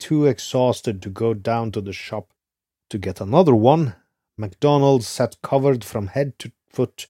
Too 0.00 0.26
exhausted 0.26 1.00
to 1.02 1.10
go 1.10 1.32
down 1.32 1.70
to 1.70 1.80
the 1.80 1.92
shop 1.92 2.32
to 2.90 2.98
get 2.98 3.20
another 3.20 3.54
one, 3.54 3.94
MacDonald 4.36 5.04
sat 5.04 5.40
covered 5.42 5.84
from 5.84 6.08
head 6.08 6.40
to 6.40 6.50
foot 6.68 7.06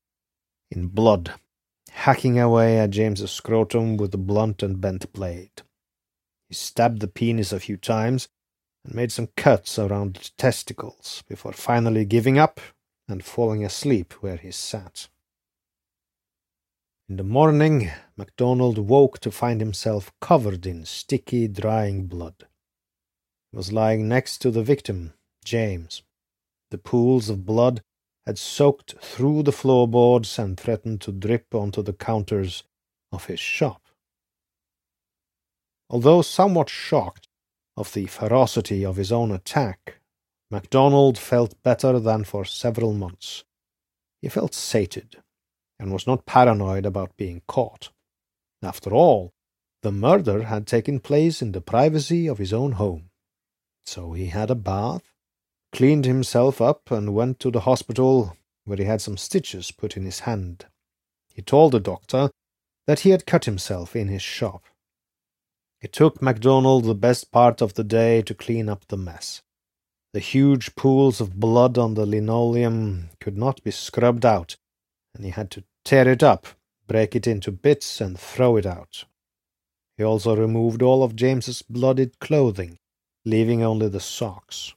in 0.70 0.88
blood, 0.88 1.32
hacking 1.94 2.38
away 2.38 2.78
at 2.78 2.90
James's 2.90 3.30
scrotum 3.30 3.96
with 3.96 4.10
the 4.10 4.18
blunt 4.18 4.62
and 4.62 4.80
bent 4.80 5.10
blade. 5.12 5.62
He 6.48 6.54
stabbed 6.54 7.00
the 7.00 7.08
penis 7.08 7.52
a 7.52 7.60
few 7.60 7.76
times 7.76 8.28
and 8.84 8.94
made 8.94 9.12
some 9.12 9.28
cuts 9.36 9.78
around 9.78 10.14
the 10.16 10.30
testicles 10.36 11.22
before 11.28 11.52
finally 11.52 12.04
giving 12.04 12.36
up 12.36 12.60
and 13.08 13.24
falling 13.24 13.64
asleep 13.64 14.12
where 14.20 14.36
he 14.36 14.50
sat. 14.50 15.08
In 17.08 17.16
the 17.16 17.22
morning, 17.22 17.90
MacDonald 18.16 18.76
woke 18.76 19.20
to 19.20 19.30
find 19.30 19.60
himself 19.60 20.12
covered 20.20 20.66
in 20.66 20.84
sticky, 20.84 21.48
drying 21.48 22.06
blood. 22.06 22.46
He 23.50 23.56
was 23.56 23.72
lying 23.72 24.08
next 24.08 24.38
to 24.38 24.50
the 24.50 24.62
victim, 24.62 25.14
James. 25.44 26.02
The 26.70 26.78
pools 26.78 27.30
of 27.30 27.46
blood 27.46 27.82
had 28.26 28.38
soaked 28.38 28.94
through 29.00 29.42
the 29.42 29.52
floorboards 29.52 30.38
and 30.38 30.58
threatened 30.58 31.00
to 31.02 31.12
drip 31.12 31.54
onto 31.54 31.82
the 31.82 31.92
counters 31.92 32.64
of 33.12 33.26
his 33.26 33.40
shop. 33.40 33.82
Although 35.90 36.22
somewhat 36.22 36.68
shocked 36.68 37.28
of 37.76 37.92
the 37.92 38.06
ferocity 38.06 38.84
of 38.84 38.96
his 38.96 39.12
own 39.12 39.30
attack, 39.30 40.00
MacDonald 40.50 41.18
felt 41.18 41.62
better 41.62 41.98
than 41.98 42.24
for 42.24 42.44
several 42.44 42.92
months. 42.92 43.44
He 44.22 44.28
felt 44.28 44.54
sated 44.54 45.22
and 45.78 45.92
was 45.92 46.06
not 46.06 46.26
paranoid 46.26 46.86
about 46.86 47.16
being 47.16 47.42
caught. 47.46 47.90
After 48.62 48.94
all, 48.94 49.32
the 49.82 49.92
murder 49.92 50.44
had 50.44 50.66
taken 50.66 50.98
place 51.00 51.42
in 51.42 51.52
the 51.52 51.60
privacy 51.60 52.26
of 52.26 52.38
his 52.38 52.52
own 52.52 52.72
home. 52.72 53.10
So 53.84 54.12
he 54.12 54.26
had 54.26 54.50
a 54.50 54.54
bath, 54.54 55.13
cleaned 55.74 56.04
himself 56.06 56.60
up, 56.60 56.90
and 56.90 57.14
went 57.14 57.40
to 57.40 57.50
the 57.50 57.60
hospital 57.60 58.36
where 58.64 58.78
he 58.78 58.84
had 58.84 59.02
some 59.02 59.16
stitches 59.16 59.72
put 59.72 59.96
in 59.96 60.04
his 60.04 60.20
hand. 60.20 60.66
He 61.34 61.42
told 61.42 61.72
the 61.72 61.80
doctor 61.80 62.30
that 62.86 63.00
he 63.00 63.10
had 63.10 63.26
cut 63.26 63.44
himself 63.44 63.96
in 63.96 64.08
his 64.08 64.22
shop. 64.22 64.62
It 65.82 65.92
took 65.92 66.22
MacDonald 66.22 66.84
the 66.84 66.94
best 66.94 67.32
part 67.32 67.60
of 67.60 67.74
the 67.74 67.84
day 67.84 68.22
to 68.22 68.34
clean 68.34 68.68
up 68.68 68.86
the 68.86 68.96
mess. 68.96 69.42
The 70.12 70.20
huge 70.20 70.76
pools 70.76 71.20
of 71.20 71.40
blood 71.40 71.76
on 71.76 71.94
the 71.94 72.06
linoleum 72.06 73.10
could 73.20 73.36
not 73.36 73.62
be 73.64 73.72
scrubbed 73.72 74.24
out, 74.24 74.56
and 75.14 75.24
he 75.24 75.30
had 75.32 75.50
to 75.50 75.64
tear 75.84 76.08
it 76.08 76.22
up, 76.22 76.46
break 76.86 77.16
it 77.16 77.26
into 77.26 77.50
bits, 77.50 78.00
and 78.00 78.18
throw 78.18 78.56
it 78.56 78.64
out. 78.64 79.04
He 79.98 80.04
also 80.04 80.36
removed 80.36 80.82
all 80.82 81.02
of 81.02 81.16
James's 81.16 81.62
blooded 81.62 82.20
clothing, 82.20 82.78
leaving 83.24 83.62
only 83.62 83.88
the 83.88 84.00
socks. 84.00 84.74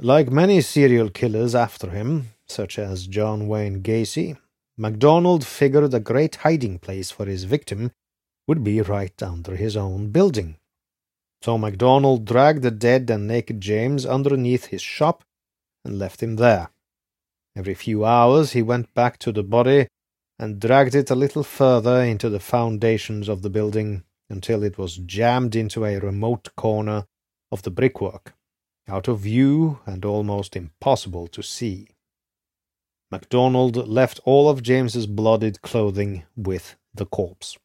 Like 0.00 0.30
many 0.30 0.60
serial 0.60 1.10
killers 1.10 1.56
after 1.56 1.90
him, 1.90 2.28
such 2.46 2.78
as 2.78 3.08
John 3.08 3.48
Wayne 3.48 3.82
Gacy, 3.82 4.38
MacDonald 4.76 5.44
figured 5.44 5.92
a 5.92 5.98
great 5.98 6.36
hiding 6.36 6.78
place 6.78 7.10
for 7.10 7.26
his 7.26 7.42
victim 7.42 7.90
would 8.46 8.62
be 8.62 8.80
right 8.80 9.20
under 9.20 9.56
his 9.56 9.76
own 9.76 10.10
building. 10.10 10.56
So 11.42 11.58
MacDonald 11.58 12.24
dragged 12.24 12.62
the 12.62 12.70
dead 12.70 13.10
and 13.10 13.26
naked 13.26 13.60
James 13.60 14.06
underneath 14.06 14.66
his 14.66 14.82
shop 14.82 15.24
and 15.84 15.98
left 15.98 16.22
him 16.22 16.36
there. 16.36 16.70
Every 17.56 17.74
few 17.74 18.04
hours 18.04 18.52
he 18.52 18.62
went 18.62 18.94
back 18.94 19.18
to 19.18 19.32
the 19.32 19.42
body 19.42 19.88
and 20.38 20.60
dragged 20.60 20.94
it 20.94 21.10
a 21.10 21.16
little 21.16 21.42
further 21.42 22.02
into 22.02 22.30
the 22.30 22.38
foundations 22.38 23.28
of 23.28 23.42
the 23.42 23.50
building 23.50 24.04
until 24.30 24.62
it 24.62 24.78
was 24.78 24.98
jammed 24.98 25.56
into 25.56 25.84
a 25.84 25.98
remote 25.98 26.50
corner 26.56 27.06
of 27.50 27.62
the 27.62 27.70
brickwork, 27.72 28.34
out 28.88 29.08
of 29.08 29.20
view 29.20 29.80
and 29.86 30.04
almost 30.04 30.56
impossible 30.56 31.26
to 31.28 31.42
see. 31.42 31.88
MacDonald 33.10 33.88
left 33.88 34.20
all 34.24 34.48
of 34.48 34.62
James's 34.62 35.06
blooded 35.06 35.62
clothing 35.62 36.24
with 36.36 36.76
the 36.94 37.06
corpse. 37.06 37.56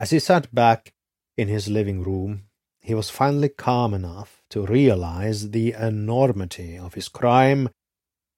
As 0.00 0.10
he 0.10 0.18
sat 0.18 0.54
back 0.54 0.94
in 1.36 1.48
his 1.48 1.68
living 1.68 2.02
room, 2.02 2.44
he 2.80 2.94
was 2.94 3.10
finally 3.10 3.48
calm 3.48 3.94
enough 3.94 4.42
to 4.50 4.66
realize 4.66 5.50
the 5.50 5.72
enormity 5.72 6.76
of 6.76 6.94
his 6.94 7.08
crime 7.08 7.70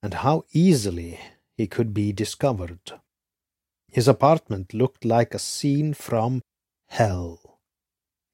and 0.03 0.14
how 0.14 0.44
easily 0.53 1.18
he 1.57 1.66
could 1.66 1.92
be 1.92 2.12
discovered. 2.12 2.92
His 3.88 4.07
apartment 4.07 4.75
looked 4.75 5.05
like 5.05 5.35
a 5.35 5.38
scene 5.38 5.94
from 5.94 6.42
hell. 6.88 7.40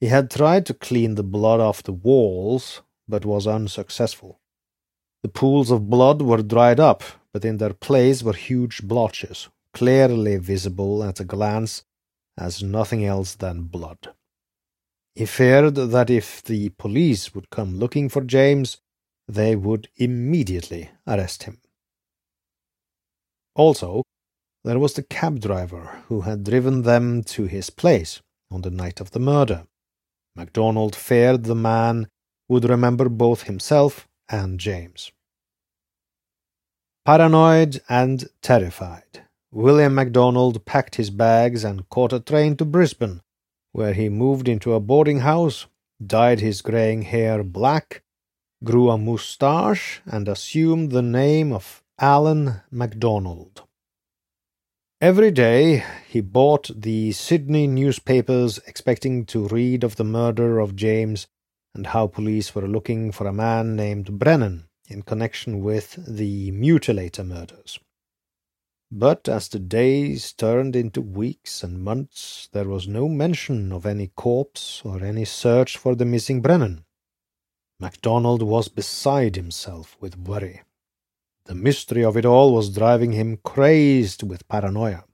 He 0.02 0.08
had 0.08 0.32
tried 0.32 0.66
to 0.66 0.74
clean 0.74 1.14
the 1.14 1.22
blood 1.22 1.60
off 1.60 1.84
the 1.84 1.92
walls, 1.92 2.82
but 3.06 3.24
was 3.24 3.46
unsuccessful. 3.46 4.40
The 5.22 5.28
pools 5.28 5.70
of 5.70 5.88
blood 5.88 6.22
were 6.22 6.42
dried 6.42 6.80
up, 6.80 7.04
but 7.32 7.44
in 7.44 7.58
their 7.58 7.72
place 7.72 8.20
were 8.20 8.32
huge 8.32 8.82
blotches, 8.82 9.48
clearly 9.72 10.38
visible 10.38 11.04
at 11.04 11.20
a 11.20 11.24
glance 11.24 11.84
as 12.36 12.64
nothing 12.64 13.04
else 13.04 13.36
than 13.36 13.70
blood. 13.70 14.12
He 15.14 15.24
feared 15.24 15.76
that 15.76 16.10
if 16.10 16.42
the 16.42 16.70
police 16.70 17.32
would 17.32 17.50
come 17.50 17.78
looking 17.78 18.08
for 18.08 18.22
James, 18.22 18.78
they 19.28 19.54
would 19.54 19.88
immediately 19.94 20.90
arrest 21.06 21.44
him. 21.44 21.60
Also, 23.54 24.02
there 24.64 24.80
was 24.80 24.94
the 24.94 25.04
cab 25.04 25.38
driver 25.38 26.02
who 26.08 26.22
had 26.22 26.42
driven 26.42 26.82
them 26.82 27.22
to 27.22 27.44
his 27.44 27.70
place 27.70 28.20
on 28.50 28.62
the 28.62 28.70
night 28.70 29.00
of 29.00 29.12
the 29.12 29.20
murder. 29.20 29.64
MacDonald 30.34 30.96
feared 30.96 31.44
the 31.44 31.54
man 31.54 32.08
would 32.48 32.68
remember 32.68 33.08
both 33.08 33.42
himself 33.42 34.08
and 34.28 34.58
James. 34.58 35.12
Paranoid 37.04 37.80
and 37.88 38.28
terrified, 38.42 39.24
William 39.50 39.94
MacDonald 39.94 40.64
packed 40.64 40.94
his 40.94 41.10
bags 41.10 41.64
and 41.64 41.88
caught 41.88 42.12
a 42.12 42.20
train 42.20 42.56
to 42.56 42.64
Brisbane, 42.64 43.20
where 43.72 43.92
he 43.92 44.08
moved 44.08 44.48
into 44.48 44.72
a 44.72 44.80
boarding 44.80 45.20
house, 45.20 45.66
dyed 46.04 46.40
his 46.40 46.62
greying 46.62 47.02
hair 47.02 47.42
black, 47.42 48.02
grew 48.62 48.88
a 48.88 48.96
moustache, 48.96 50.00
and 50.06 50.28
assumed 50.28 50.92
the 50.92 51.02
name 51.02 51.52
of 51.52 51.82
Alan 52.00 52.60
MacDonald. 52.70 53.62
Every 55.02 55.32
day 55.32 55.82
he 56.06 56.20
bought 56.20 56.70
the 56.80 57.10
Sydney 57.10 57.66
newspapers 57.66 58.60
expecting 58.68 59.26
to 59.26 59.48
read 59.48 59.82
of 59.82 59.96
the 59.96 60.04
murder 60.04 60.60
of 60.60 60.76
James 60.76 61.26
and 61.74 61.88
how 61.88 62.06
police 62.06 62.54
were 62.54 62.68
looking 62.68 63.10
for 63.10 63.26
a 63.26 63.32
man 63.32 63.74
named 63.74 64.20
Brennan 64.20 64.68
in 64.88 65.02
connection 65.02 65.60
with 65.60 65.98
the 66.06 66.52
mutilator 66.52 67.26
murders. 67.26 67.80
But 68.92 69.28
as 69.28 69.48
the 69.48 69.58
days 69.58 70.32
turned 70.32 70.76
into 70.76 71.00
weeks 71.00 71.64
and 71.64 71.82
months, 71.82 72.48
there 72.52 72.68
was 72.68 72.86
no 72.86 73.08
mention 73.08 73.72
of 73.72 73.84
any 73.84 74.06
corpse 74.06 74.82
or 74.84 75.02
any 75.02 75.24
search 75.24 75.76
for 75.76 75.96
the 75.96 76.04
missing 76.04 76.40
Brennan. 76.40 76.84
MacDonald 77.80 78.44
was 78.44 78.68
beside 78.68 79.34
himself 79.34 79.96
with 80.00 80.16
worry. 80.16 80.60
The 81.44 81.54
mystery 81.54 82.04
of 82.04 82.16
it 82.16 82.24
all 82.24 82.54
was 82.54 82.74
driving 82.74 83.12
him 83.12 83.38
crazed 83.44 84.22
with 84.22 84.46
paranoia. 84.48 85.04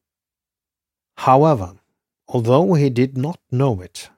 However, 1.16 1.76
although 2.28 2.74
he 2.74 2.90
did 2.90 3.16
not 3.16 3.40
know 3.50 3.80
it, 3.80 4.10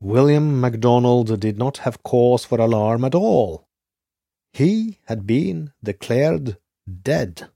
William 0.00 0.60
MacDonald 0.60 1.40
did 1.40 1.58
not 1.58 1.78
have 1.78 2.02
cause 2.02 2.44
for 2.44 2.60
alarm 2.60 3.04
at 3.04 3.14
all. 3.14 3.66
He 4.52 4.98
had 5.06 5.26
been 5.26 5.72
declared 5.82 6.58
dead 6.86 7.48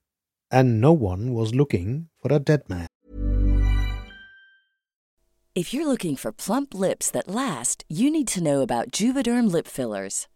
and 0.50 0.80
no 0.80 0.92
one 0.92 1.32
was 1.32 1.54
looking 1.54 2.08
for 2.20 2.32
a 2.32 2.40
dead 2.40 2.68
man. 2.68 2.86
If 5.54 5.72
you're 5.72 5.86
looking 5.86 6.16
for 6.16 6.32
plump 6.32 6.74
lips 6.74 7.10
that 7.10 7.28
last, 7.28 7.84
you 7.88 8.10
need 8.10 8.28
to 8.28 8.42
know 8.42 8.60
about 8.62 8.90
Juvederm 8.90 9.50
lip 9.50 9.66
fillers. 9.66 10.26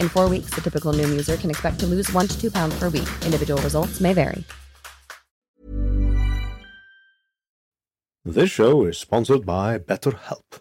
In 0.00 0.08
four 0.08 0.28
weeks, 0.28 0.50
the 0.54 0.60
typical 0.60 0.92
Noom 0.92 1.10
user 1.10 1.36
can 1.36 1.50
expect 1.50 1.78
to 1.80 1.86
lose 1.86 2.12
one 2.12 2.26
to 2.26 2.40
two 2.40 2.50
pounds 2.50 2.76
per 2.78 2.88
week. 2.88 3.08
Individual 3.24 3.62
results 3.62 4.00
may 4.00 4.12
vary. 4.12 4.42
This 8.24 8.50
show 8.50 8.84
is 8.86 8.98
sponsored 8.98 9.46
by 9.46 9.78
BetterHelp. 9.78 10.60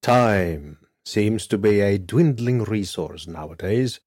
Time 0.00 0.78
seems 1.04 1.48
to 1.48 1.58
be 1.58 1.80
a 1.80 1.98
dwindling 1.98 2.62
resource 2.62 3.26
nowadays. 3.26 3.98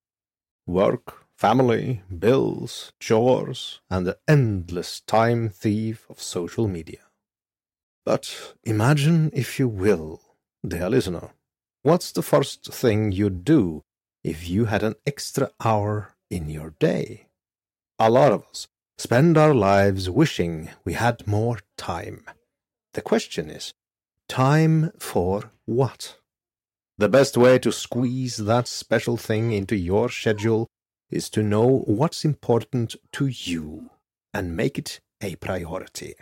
Work, 0.65 1.25
family, 1.35 2.01
bills, 2.17 2.93
chores, 3.01 3.81
and 3.89 4.07
the 4.07 4.17
endless 4.25 5.01
time 5.01 5.49
thief 5.49 6.05
of 6.09 6.21
social 6.21 6.69
media. 6.69 7.01
But 8.05 8.55
imagine, 8.63 9.31
if 9.33 9.59
you 9.59 9.67
will, 9.67 10.21
dear 10.65 10.89
listener, 10.89 11.31
what's 11.81 12.13
the 12.13 12.21
first 12.21 12.73
thing 12.73 13.11
you'd 13.11 13.43
do 13.43 13.83
if 14.23 14.49
you 14.49 14.65
had 14.65 14.83
an 14.83 14.95
extra 15.05 15.51
hour 15.63 16.15
in 16.29 16.49
your 16.49 16.71
day? 16.79 17.27
A 17.99 18.09
lot 18.09 18.31
of 18.31 18.45
us 18.49 18.67
spend 18.97 19.37
our 19.37 19.53
lives 19.53 20.09
wishing 20.09 20.69
we 20.85 20.93
had 20.93 21.27
more 21.27 21.59
time. 21.77 22.23
The 22.93 23.01
question 23.01 23.49
is, 23.49 23.73
time 24.29 24.91
for 24.99 25.51
what? 25.65 26.17
The 26.97 27.09
best 27.09 27.37
way 27.37 27.59
to 27.59 27.71
squeeze 27.71 28.37
that 28.37 28.67
special 28.67 29.17
thing 29.17 29.51
into 29.51 29.75
your 29.75 30.09
schedule 30.09 30.67
is 31.09 31.29
to 31.31 31.43
know 31.43 31.83
what's 31.85 32.23
important 32.23 32.95
to 33.13 33.27
you 33.27 33.89
and 34.33 34.55
make 34.55 34.77
it 34.77 34.99
a 35.21 35.35
priority. 35.35 36.15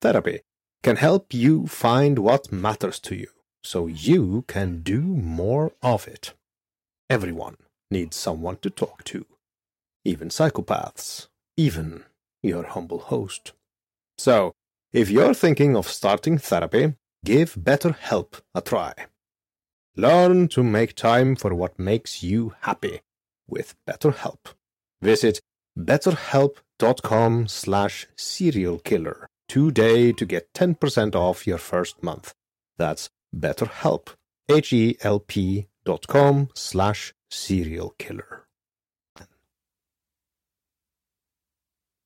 Therapy 0.00 0.40
can 0.82 0.96
help 0.96 1.34
you 1.34 1.66
find 1.66 2.18
what 2.18 2.52
matters 2.52 2.98
to 3.00 3.14
you 3.14 3.28
so 3.62 3.86
you 3.86 4.44
can 4.48 4.82
do 4.82 5.00
more 5.00 5.72
of 5.82 6.08
it. 6.08 6.34
Everyone 7.10 7.56
needs 7.90 8.16
someone 8.16 8.58
to 8.58 8.70
talk 8.70 9.02
to, 9.02 9.26
even 10.04 10.28
psychopaths, 10.28 11.26
even 11.56 12.04
your 12.40 12.62
humble 12.62 13.00
host. 13.00 13.52
So, 14.16 14.52
if 14.92 15.10
you're 15.10 15.34
thinking 15.34 15.76
of 15.76 15.88
starting 15.88 16.38
therapy, 16.38 16.94
give 17.24 17.54
BetterHelp 17.54 18.40
a 18.54 18.60
try. 18.60 18.94
Learn 19.96 20.46
to 20.50 20.62
make 20.62 20.94
time 20.94 21.34
for 21.34 21.52
what 21.52 21.80
makes 21.80 22.22
you 22.22 22.54
happy 22.60 23.00
with 23.48 23.74
BetterHelp. 23.88 24.54
Visit 25.02 25.40
betterhelp.com 25.76 27.48
slash 27.48 28.06
serialkiller 28.16 29.24
today 29.48 30.12
to 30.12 30.24
get 30.24 30.52
10% 30.54 31.16
off 31.16 31.44
your 31.44 31.58
first 31.58 32.04
month. 32.04 32.34
That's 32.78 33.10
BetterHelp, 33.34 34.10
H-E-L-P 34.48 35.66
dot 35.90 36.06
com 36.06 36.48
slash 36.54 37.12
serialkiller. 37.32 38.42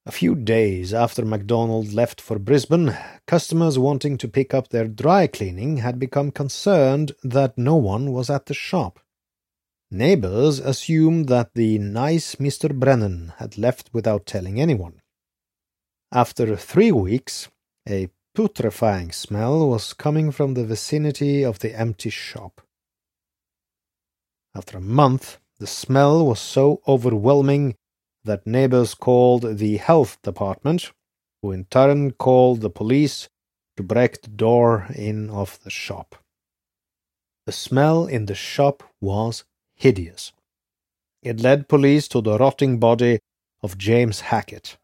A 0.07 0.13
few 0.13 0.35
days 0.35 0.95
after 0.95 1.23
MacDonald 1.23 1.93
left 1.93 2.19
for 2.19 2.39
Brisbane, 2.39 2.97
customers 3.27 3.79
wanting 3.79 4.17
to 4.19 4.27
pick 4.27 4.55
up 4.55 4.69
their 4.69 4.89
dry 4.89 5.27
cleaning 5.27 5.79
had 5.79 5.99
become 5.99 6.31
concerned 6.31 7.13
that 7.23 7.59
no 7.59 7.77
one 7.77 8.13
was 8.13 8.31
at 8.31 8.47
the 8.47 8.55
shop. 8.55 9.01
Neighbours 9.91 10.61
assumed 10.61 11.29
that 11.29 11.53
the 11.55 11.79
nice 11.79 12.37
Mr. 12.37 12.75
Brennan 12.75 13.35
had 13.37 13.59
left 13.59 13.91
without 13.93 14.25
telling 14.25 14.59
anyone. 14.59 15.03
After 16.11 16.57
three 16.57 16.93
weeks, 16.93 17.49
a 17.87 18.09
putrefying 18.35 19.13
smell 19.13 19.69
was 19.69 19.93
coming 19.93 20.31
from 20.31 20.55
the 20.55 20.65
vicinity 20.65 21.45
of 21.45 21.59
the 21.59 21.79
empty 21.79 22.09
shop. 22.09 22.63
After 24.55 24.79
a 24.79 24.81
month, 24.81 25.39
the 25.59 25.67
smell 25.67 26.25
was 26.25 26.41
so 26.41 26.81
overwhelming 26.87 27.75
that 28.25 28.47
neighbors 28.47 28.95
called 28.95 29.59
the 29.59 29.77
health 29.79 30.21
department, 30.23 30.93
who 31.43 31.53
in 31.53 31.65
turn 31.65 32.13
called 32.13 32.61
the 32.61 32.71
police 32.71 33.29
to 33.77 33.83
break 33.83 34.23
the 34.23 34.31
door 34.31 34.87
in 34.95 35.29
of 35.31 35.59
the 35.65 35.71
shop. 35.71 36.17
The 37.47 37.53
smell 37.53 38.07
in 38.07 38.27
the 38.27 38.35
shop 38.35 38.83
was 39.01 39.45
hideous. 39.75 40.33
It 41.23 41.41
led 41.41 41.69
police 41.69 42.07
to 42.09 42.21
the 42.21 42.39
rotting 42.39 42.79
body 42.79 43.19
of 43.63 43.77
James 43.77 44.21
Hackett. 44.21 44.77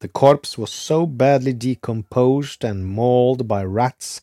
The 0.00 0.08
corpse 0.08 0.56
was 0.56 0.70
so 0.70 1.04
badly 1.04 1.52
decomposed 1.52 2.64
and 2.64 2.86
mauled 2.86 3.46
by 3.48 3.64
rats 3.64 4.22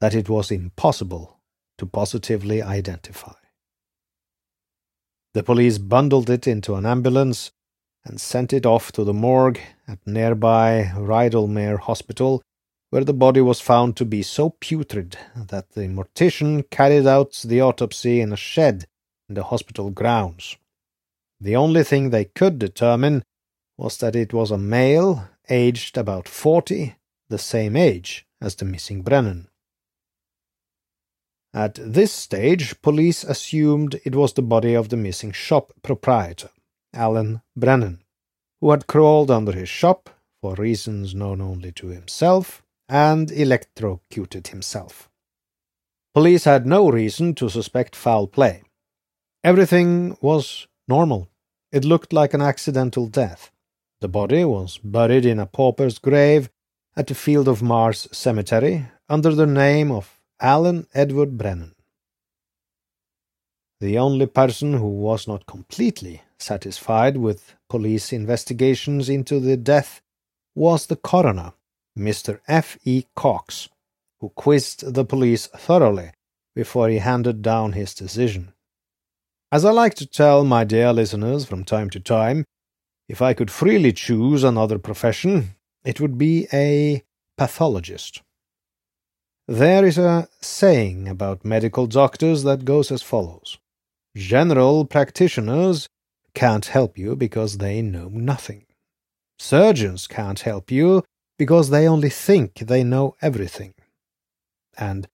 that 0.00 0.14
it 0.14 0.28
was 0.28 0.50
impossible 0.50 1.38
to 1.78 1.86
positively 1.86 2.60
identify. 2.62 3.32
The 5.34 5.42
police 5.42 5.78
bundled 5.78 6.30
it 6.30 6.46
into 6.46 6.74
an 6.74 6.86
ambulance 6.86 7.52
and 8.04 8.20
sent 8.20 8.52
it 8.52 8.64
off 8.64 8.90
to 8.92 9.04
the 9.04 9.12
morgue 9.12 9.60
at 9.86 9.98
nearby 10.06 10.90
Rydalmere 10.96 11.78
Hospital, 11.80 12.42
where 12.90 13.04
the 13.04 13.12
body 13.12 13.40
was 13.40 13.60
found 13.60 13.96
to 13.96 14.04
be 14.04 14.22
so 14.22 14.50
putrid 14.60 15.18
that 15.36 15.72
the 15.72 15.88
mortician 15.88 16.68
carried 16.70 17.06
out 17.06 17.42
the 17.44 17.60
autopsy 17.60 18.20
in 18.20 18.32
a 18.32 18.36
shed 18.36 18.86
in 19.28 19.34
the 19.34 19.44
hospital 19.44 19.90
grounds. 19.90 20.56
The 21.40 21.56
only 21.56 21.84
thing 21.84 22.10
they 22.10 22.24
could 22.24 22.58
determine 22.58 23.22
was 23.76 23.98
that 23.98 24.16
it 24.16 24.32
was 24.32 24.50
a 24.50 24.58
male, 24.58 25.28
aged 25.50 25.98
about 25.98 26.26
forty, 26.26 26.96
the 27.28 27.38
same 27.38 27.76
age 27.76 28.26
as 28.40 28.54
the 28.54 28.64
missing 28.64 29.02
Brennan. 29.02 29.48
At 31.58 31.74
this 31.82 32.12
stage, 32.12 32.80
police 32.82 33.24
assumed 33.24 34.00
it 34.04 34.14
was 34.14 34.32
the 34.32 34.42
body 34.42 34.74
of 34.74 34.90
the 34.90 34.96
missing 34.96 35.32
shop 35.32 35.72
proprietor, 35.82 36.50
Alan 36.94 37.42
Brennan, 37.56 38.04
who 38.60 38.70
had 38.70 38.86
crawled 38.86 39.28
under 39.28 39.50
his 39.50 39.68
shop, 39.68 40.08
for 40.40 40.54
reasons 40.54 41.16
known 41.16 41.40
only 41.40 41.72
to 41.72 41.88
himself, 41.88 42.62
and 42.88 43.32
electrocuted 43.32 44.46
himself. 44.46 45.10
Police 46.14 46.44
had 46.44 46.64
no 46.64 46.88
reason 46.90 47.34
to 47.34 47.50
suspect 47.50 47.96
foul 47.96 48.28
play. 48.28 48.62
Everything 49.42 50.16
was 50.20 50.68
normal. 50.86 51.28
It 51.72 51.84
looked 51.84 52.12
like 52.12 52.34
an 52.34 52.40
accidental 52.40 53.08
death. 53.08 53.50
The 54.00 54.06
body 54.06 54.44
was 54.44 54.78
buried 54.78 55.26
in 55.26 55.40
a 55.40 55.46
pauper's 55.46 55.98
grave 55.98 56.50
at 56.96 57.08
the 57.08 57.16
Field 57.16 57.48
of 57.48 57.62
Mars 57.62 58.06
Cemetery 58.12 58.86
under 59.08 59.34
the 59.34 59.46
name 59.46 59.90
of 59.90 60.17
Alan 60.40 60.86
Edward 60.94 61.36
Brennan. 61.36 61.74
The 63.80 63.98
only 63.98 64.26
person 64.26 64.74
who 64.74 64.86
was 64.86 65.26
not 65.26 65.46
completely 65.46 66.22
satisfied 66.38 67.16
with 67.16 67.56
police 67.68 68.12
investigations 68.12 69.08
into 69.08 69.40
the 69.40 69.56
death 69.56 70.00
was 70.54 70.86
the 70.86 70.94
coroner, 70.94 71.54
Mr. 71.98 72.38
F. 72.46 72.78
E. 72.84 73.04
Cox, 73.16 73.68
who 74.20 74.28
quizzed 74.28 74.94
the 74.94 75.04
police 75.04 75.48
thoroughly 75.48 76.12
before 76.54 76.88
he 76.88 76.98
handed 76.98 77.42
down 77.42 77.72
his 77.72 77.92
decision. 77.92 78.52
As 79.50 79.64
I 79.64 79.72
like 79.72 79.94
to 79.94 80.06
tell 80.06 80.44
my 80.44 80.62
dear 80.62 80.92
listeners 80.92 81.46
from 81.46 81.64
time 81.64 81.90
to 81.90 81.98
time, 81.98 82.44
if 83.08 83.20
I 83.20 83.34
could 83.34 83.50
freely 83.50 83.92
choose 83.92 84.44
another 84.44 84.78
profession, 84.78 85.56
it 85.84 86.00
would 86.00 86.16
be 86.16 86.46
a 86.52 87.02
pathologist. 87.36 88.22
There 89.48 89.84
is 89.84 89.98
a 89.98 90.28
saying 90.40 91.08
about 91.08 91.44
medical 91.44 91.86
doctors 91.86 92.42
that 92.44 92.64
goes 92.64 92.92
as 92.92 93.02
follows 93.02 93.58
General 94.14 94.84
practitioners 94.84 95.88
can't 96.34 96.66
help 96.66 96.96
you 96.96 97.16
because 97.16 97.58
they 97.58 97.82
know 97.82 98.08
nothing. 98.08 98.66
Surgeons 99.38 100.06
can't 100.06 100.40
help 100.40 100.70
you 100.70 101.02
because 101.38 101.70
they 101.70 101.88
only 101.88 102.10
think 102.10 102.54
they 102.58 102.84
know 102.84 103.16
everything. 103.22 103.74
And 104.76 105.08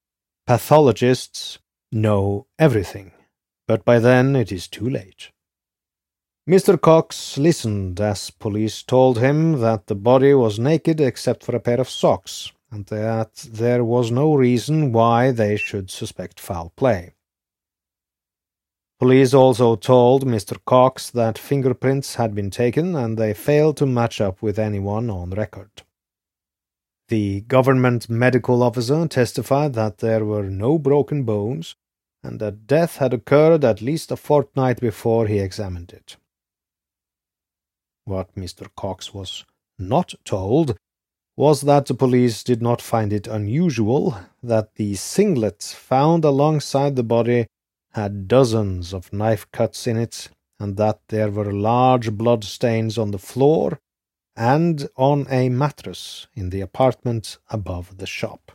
pathologists 0.47 1.59
know 1.93 2.47
everything 2.59 3.13
but 3.67 3.85
by 3.85 3.99
then 3.99 4.37
it 4.37 4.53
is 4.53 4.69
too 4.69 4.89
late. 4.89 5.31
Mr. 6.49 6.79
Cox 6.79 7.39
listened 7.39 8.01
as 8.01 8.31
police 8.31 8.83
told 8.83 9.19
him 9.19 9.61
that 9.61 9.87
the 9.87 9.95
body 9.95 10.35
was 10.35 10.59
naked 10.59 11.01
except 11.01 11.43
for 11.43 11.57
a 11.57 11.61
pair 11.61 11.81
of 11.81 11.89
socks, 11.89 12.53
and 12.75 12.87
that 12.87 13.35
there 13.53 13.85
was 13.85 14.11
no 14.11 14.35
reason 14.35 14.91
why 14.91 15.31
they 15.31 15.57
should 15.57 15.89
suspect 15.91 16.41
foul 16.41 16.73
play. 16.75 17.15
Police 18.99 19.33
also 19.33 19.77
told 19.77 20.27
Mr. 20.27 20.57
Cox 20.65 21.09
that 21.11 21.39
fingerprints 21.39 22.17
had 22.17 22.35
been 22.35 22.51
taken 22.51 22.97
and 22.97 23.17
they 23.17 23.33
failed 23.33 23.77
to 23.77 23.87
match 23.87 24.21
up 24.21 24.43
with 24.43 24.59
anyone 24.59 25.09
on 25.09 25.31
record. 25.31 25.71
The 27.09 27.43
government 27.43 28.11
medical 28.11 28.61
officer 28.61 29.07
testified 29.07 29.75
that 29.75 29.99
there 29.99 30.25
were 30.25 30.51
no 30.51 30.77
broken 30.77 31.23
bones, 31.23 31.77
and 32.25 32.41
that 32.41 32.67
death 32.67 32.97
had 32.97 33.13
occurred 33.15 33.63
at 33.65 33.83
least 33.83 34.11
a 34.11 34.17
fortnight 34.17 34.81
before 34.81 35.27
he 35.27 35.39
examined 35.39 35.93
it. 35.93 36.17
What 38.05 38.35
Mr. 38.35 38.69
Cox 38.75 39.15
was 39.15 39.45
not 39.79 40.15
told 40.25 40.77
was 41.37 41.63
that 41.63 41.87
the 41.87 41.95
police 41.95 42.45
did 42.45 42.63
not 42.63 42.81
find 42.81 43.13
it 43.13 43.27
unusual 43.27 44.17
that 44.43 44.75
the 44.77 44.95
singlet 44.95 45.63
found 45.63 46.25
alongside 46.25 46.95
the 46.95 47.03
body 47.03 47.47
had 47.93 48.29
dozens 48.29 48.93
of 48.93 49.13
knife 49.13 49.51
cuts 49.53 49.87
in 49.87 49.97
it, 49.97 50.29
and 50.61 50.77
that 50.77 51.01
there 51.09 51.31
were 51.31 51.53
large 51.53 52.13
blood 52.13 52.45
stains 52.45 52.97
on 52.99 53.11
the 53.11 53.19
floor 53.19 53.79
and 54.37 54.89
on 54.97 55.27
a 55.31 55.49
mattress 55.49 56.27
in 56.35 56.51
the 56.51 56.61
apartment 56.61 57.39
above 57.51 57.99
the 57.99 58.07
shop. 58.07 58.53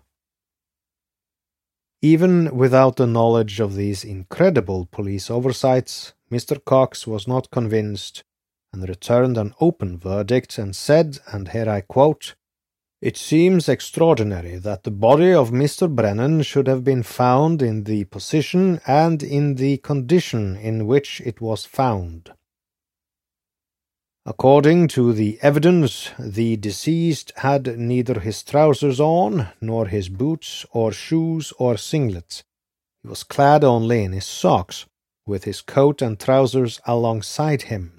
Even 2.02 2.56
without 2.56 2.96
the 2.96 3.08
knowledge 3.08 3.60
of 3.60 3.76
these 3.76 4.06
incredible 4.06 4.88
police 4.90 5.30
oversights, 5.30 6.14
Mr. 6.32 6.64
Cox 6.64 7.06
was 7.06 7.28
not 7.28 7.52
convinced 7.52 8.24
and 8.72 8.88
returned 8.88 9.38
an 9.38 9.54
open 9.60 9.98
verdict 9.98 10.58
and 10.58 10.76
said, 10.76 11.20
and 11.28 11.50
here 11.50 11.70
I 11.70 11.82
quote, 11.82 12.36
It 13.02 13.16
seems 13.16 13.70
extraordinary 13.70 14.58
that 14.58 14.84
the 14.84 14.92
body 14.92 15.32
of 15.32 15.52
Mr. 15.52 15.90
Brennan 15.90 16.42
should 16.42 16.68
have 16.68 16.84
been 16.84 17.04
found 17.04 17.62
in 17.62 17.86
the 17.86 18.04
position 18.04 18.82
and 18.86 19.24
in 19.24 19.56
the 19.56 19.78
condition 19.78 20.58
in 20.58 20.86
which 20.86 21.22
it 21.22 21.40
was 21.40 21.64
found. 21.64 22.34
According 24.26 24.90
to 24.90 25.14
the 25.14 25.40
evidence, 25.42 26.12
the 26.20 26.58
deceased 26.58 27.32
had 27.38 27.80
neither 27.80 28.20
his 28.20 28.44
trousers 28.44 29.00
on, 29.00 29.48
nor 29.62 29.88
his 29.88 30.10
boots, 30.10 30.66
or 30.72 30.92
shoes, 30.92 31.54
or 31.58 31.76
singlets. 31.76 32.44
He 33.02 33.08
was 33.08 33.24
clad 33.24 33.64
only 33.64 34.04
in 34.04 34.12
his 34.12 34.26
socks, 34.26 34.86
with 35.26 35.46
his 35.46 35.62
coat 35.62 36.02
and 36.02 36.20
trousers 36.20 36.82
alongside 36.86 37.64
him. 37.64 37.99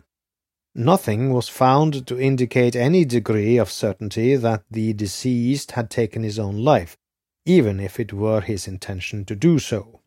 Nothing 0.75 1.33
was 1.33 1.49
found 1.49 2.07
to 2.07 2.21
indicate 2.21 2.77
any 2.77 3.05
degree 3.05 3.57
of 3.57 3.71
certainty 3.71 4.37
that 4.37 4.63
the 4.71 4.93
deceased 4.93 5.73
had 5.73 5.91
taken 5.91 6.23
his 6.23 6.39
own 6.39 6.59
life, 6.59 6.97
even 7.45 7.81
if 7.81 7.99
it 7.99 8.13
were 8.13 8.41
his 8.41 8.69
intention 8.69 9.25
to 9.25 9.35
do 9.35 9.59
so. 9.59 10.01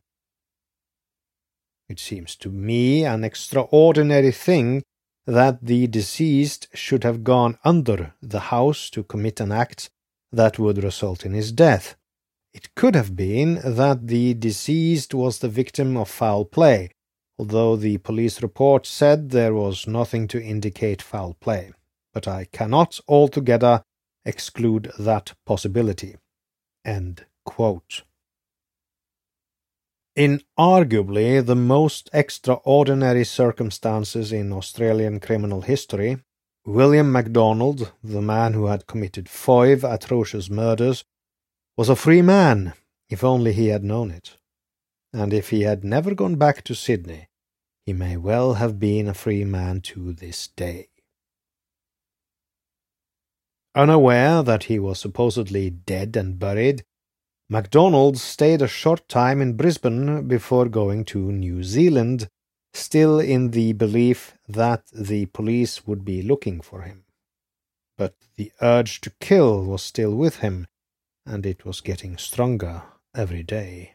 It 1.90 2.00
seems 2.00 2.36
to 2.38 2.50
me 2.50 3.04
an 3.04 3.24
extraordinary 3.24 4.32
thing 4.32 4.84
that 5.26 5.66
the 5.66 5.88
deceased 5.88 6.68
should 6.74 7.04
have 7.04 7.24
gone 7.24 7.58
under 7.64 8.14
the 8.22 8.40
house 8.40 8.90
to 8.92 9.04
commit 9.04 9.40
an 9.40 9.52
act 9.52 9.90
that 10.32 10.58
would 10.60 10.84
result 10.84 11.26
in 11.26 11.34
his 11.34 11.52
death. 11.52 11.96
It 12.54 12.74
could 12.76 12.96
have 12.96 13.16
been 13.16 13.56
that 13.64 14.08
the 14.08 14.34
deceased 14.34 15.14
was 15.14 15.40
the 15.40 15.50
victim 15.50 15.98
of 15.98 16.10
foul 16.10 16.46
play, 16.46 16.90
although 17.44 17.76
the 17.76 17.98
police 17.98 18.42
report 18.42 18.86
said 18.86 19.30
there 19.30 19.54
was 19.54 19.86
nothing 19.86 20.30
to 20.30 20.42
indicate 20.42 21.02
foul 21.02 21.34
play. 21.42 21.74
But 22.14 22.26
I 22.26 22.46
cannot 22.46 23.02
altogether 23.06 23.84
exclude 24.24 24.94
that 24.98 25.34
possibility. 25.46 26.16
End 26.86 27.26
quote. 27.44 28.04
In 30.16 30.42
arguably 30.58 31.46
the 31.46 31.56
most 31.56 32.10
extraordinary 32.14 33.26
circumstances 33.26 34.32
in 34.32 34.54
Australian 34.54 35.20
criminal 35.20 35.64
history, 35.64 36.20
William 36.66 37.12
MacDonald, 37.12 37.92
the 38.02 38.22
man 38.22 38.54
who 38.54 38.68
had 38.68 38.88
committed 38.88 39.28
five 39.28 39.84
atrocious 39.84 40.50
murders, 40.50 41.04
was 41.76 41.90
a 41.90 41.98
free 41.98 42.22
man, 42.22 42.72
if 43.10 43.22
only 43.22 43.52
he 43.52 43.68
had 43.68 43.84
known 43.84 44.12
it. 44.12 44.38
And 45.12 45.34
if 45.34 45.50
he 45.50 45.64
had 45.64 45.84
never 45.84 46.16
gone 46.16 46.36
back 46.36 46.64
to 46.64 46.74
Sydney, 46.74 47.28
he 47.86 47.94
may 47.94 48.16
well 48.16 48.56
have 48.56 48.80
been 48.80 49.08
a 49.08 49.14
free 49.14 49.44
man 49.44 49.82
to 49.82 50.14
this 50.14 50.48
day. 50.48 50.88
Unaware 53.76 54.44
that 54.44 54.66
he 54.66 54.80
was 54.80 55.00
supposedly 55.00 55.70
dead 55.70 56.16
and 56.16 56.40
buried, 56.40 56.84
MacDonald 57.50 58.18
stayed 58.18 58.62
a 58.62 58.68
short 58.68 59.08
time 59.10 59.42
in 59.42 59.58
Brisbane 59.58 60.28
before 60.28 60.70
going 60.70 61.04
to 61.06 61.32
New 61.32 61.64
Zealand, 61.64 62.30
still 62.74 63.20
in 63.20 63.52
the 63.52 63.74
belief 63.74 64.38
that 64.48 64.86
the 64.94 65.26
police 65.28 65.86
would 65.86 66.06
be 66.06 66.22
looking 66.22 66.62
for 66.62 66.84
him. 66.84 67.04
But 67.98 68.16
the 68.38 68.52
urge 68.62 69.02
to 69.02 69.12
kill 69.20 69.64
was 69.66 69.84
still 69.84 70.16
with 70.16 70.38
him, 70.38 70.68
and 71.26 71.46
it 71.46 71.66
was 71.66 71.82
getting 71.82 72.18
stronger 72.18 72.84
every 73.16 73.44
day. 73.44 73.94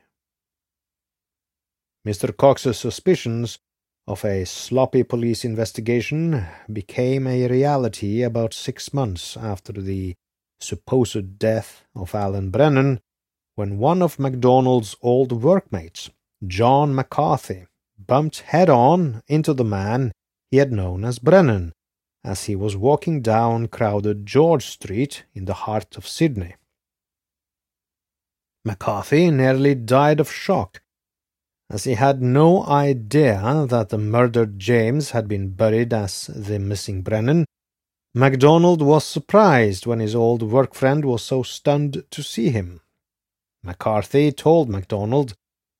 Mr. 2.07 2.37
Cox's 2.37 2.79
suspicions 2.79 3.59
of 4.09 4.25
a 4.25 4.47
sloppy 4.47 5.03
police 5.03 5.45
investigation 5.45 6.43
became 6.73 7.27
a 7.27 7.47
reality 7.47 8.23
about 8.23 8.55
six 8.55 8.95
months 8.95 9.37
after 9.37 9.71
the 9.71 10.15
supposed 10.59 11.39
death 11.39 11.85
of 11.95 12.15
Alan 12.15 12.51
Brennan, 12.51 13.01
when 13.55 13.77
one 13.77 14.01
of 14.01 14.19
MacDonald's 14.19 14.97
old 15.03 15.43
workmates, 15.43 16.09
John 16.47 16.95
McCarthy, 16.95 17.67
bumped 17.99 18.41
head 18.41 18.71
on 18.71 19.21
into 19.29 19.53
the 19.53 19.65
man 19.65 20.13
he 20.51 20.57
had 20.57 20.73
known 20.73 21.05
as 21.05 21.19
Brennan 21.19 21.75
as 22.25 22.45
he 22.45 22.57
was 22.57 22.75
walking 22.75 23.21
down 23.21 23.69
crowded 23.69 24.25
George 24.25 24.65
Street 24.65 25.25
in 25.35 25.45
the 25.45 25.69
heart 25.69 25.99
of 25.99 26.09
Sydney. 26.09 26.55
McCarthy 28.65 29.31
nearly 29.31 29.75
died 29.75 30.19
of 30.19 30.33
shock 30.33 30.81
as 31.71 31.85
he 31.85 31.95
had 31.95 32.23
no 32.23 32.65
idea 32.67 33.67
that 33.69 33.91
the 33.91 33.99
murdered 33.99 34.59
James 34.59 35.11
had 35.11 35.29
been 35.29 35.51
buried 35.51 35.93
as 35.93 36.27
the 36.27 36.59
missing 36.59 37.03
Brennan. 37.03 37.45
MacDonald 38.15 38.81
was 38.81 39.05
surprised 39.05 39.85
when 39.87 40.01
his 40.01 40.15
old 40.15 40.43
work 40.43 40.75
friend 40.75 41.05
was 41.05 41.23
so 41.23 41.43
stunned 41.43 42.05
to 42.11 42.23
see 42.23 42.51
him. 42.51 42.81
McCarthy 43.63 44.33
told 44.33 44.69
MacDonald 44.69 45.35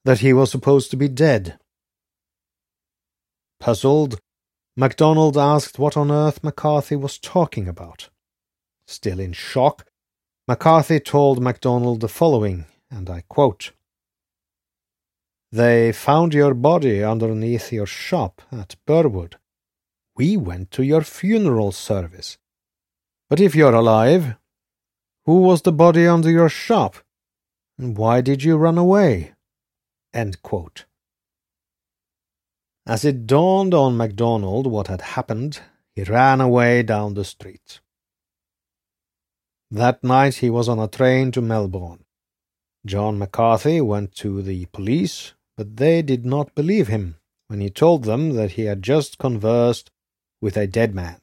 that 0.05 0.21
he 0.21 0.33
was 0.33 0.51
supposed 0.51 0.91
to 0.91 0.97
be 0.97 1.09
dead. 1.09 1.59
Puzzled, 3.59 4.21
MacDonald 4.77 5.37
asked 5.37 5.79
what 5.79 5.97
on 5.97 6.11
earth 6.11 6.45
McCarthy 6.45 6.97
was 6.97 7.19
talking 7.19 7.67
about. 7.67 8.11
Still 8.87 9.21
in 9.21 9.33
shock, 9.33 9.87
McCarthy 10.47 11.01
told 11.01 11.43
MacDonald 11.43 12.01
the 12.01 12.09
following, 12.09 12.67
and 12.91 13.11
I 13.11 13.23
quote 13.29 13.73
they 15.51 15.93
found 15.93 16.35
your 16.35 16.53
body 16.53 17.03
underneath 17.03 17.73
your 17.73 17.87
shop 17.87 18.43
at 18.53 18.77
Burwood. 18.87 19.37
We 20.17 20.37
went 20.37 20.71
to 20.73 20.83
your 20.83 21.03
funeral 21.03 21.73
service. 21.73 22.39
But 23.31 23.41
if 23.41 23.55
you're 23.55 23.75
alive, 23.75 24.37
who 25.25 25.41
was 25.41 25.63
the 25.63 25.73
body 25.73 26.07
under 26.07 26.31
your 26.31 26.49
shop? 26.49 26.97
And 27.79 27.97
why 27.97 28.21
did 28.21 28.43
you 28.43 28.57
run 28.57 28.77
away? 28.77 29.35
As 32.87 33.05
it 33.05 33.27
dawned 33.27 33.75
on 33.75 33.97
MacDonald 33.97 34.67
what 34.67 34.89
had 34.89 35.03
happened, 35.03 35.61
he 35.95 36.03
ran 36.03 36.41
away 36.41 36.83
down 36.83 37.15
the 37.15 37.25
street. 37.25 37.81
That 39.71 40.03
night 40.03 40.37
he 40.37 40.51
was 40.51 40.69
on 40.69 40.79
a 40.79 40.89
train 40.89 41.31
to 41.33 41.43
Melbourne. 41.43 42.05
John 42.87 43.19
McCarthy 43.19 43.81
went 43.81 44.15
to 44.17 44.41
the 44.41 44.67
police 44.67 45.35
but 45.59 45.77
they 45.77 46.03
did 46.03 46.25
not 46.25 46.55
believe 46.55 46.87
him 46.87 47.17
when 47.49 47.61
he 47.61 47.69
told 47.69 48.05
them 48.05 48.35
that 48.35 48.53
he 48.53 48.67
had 48.67 48.81
just 48.81 49.19
conversed 49.19 49.91
with 50.41 50.57
a 50.57 50.69
dead 50.69 50.95
man. 50.95 51.21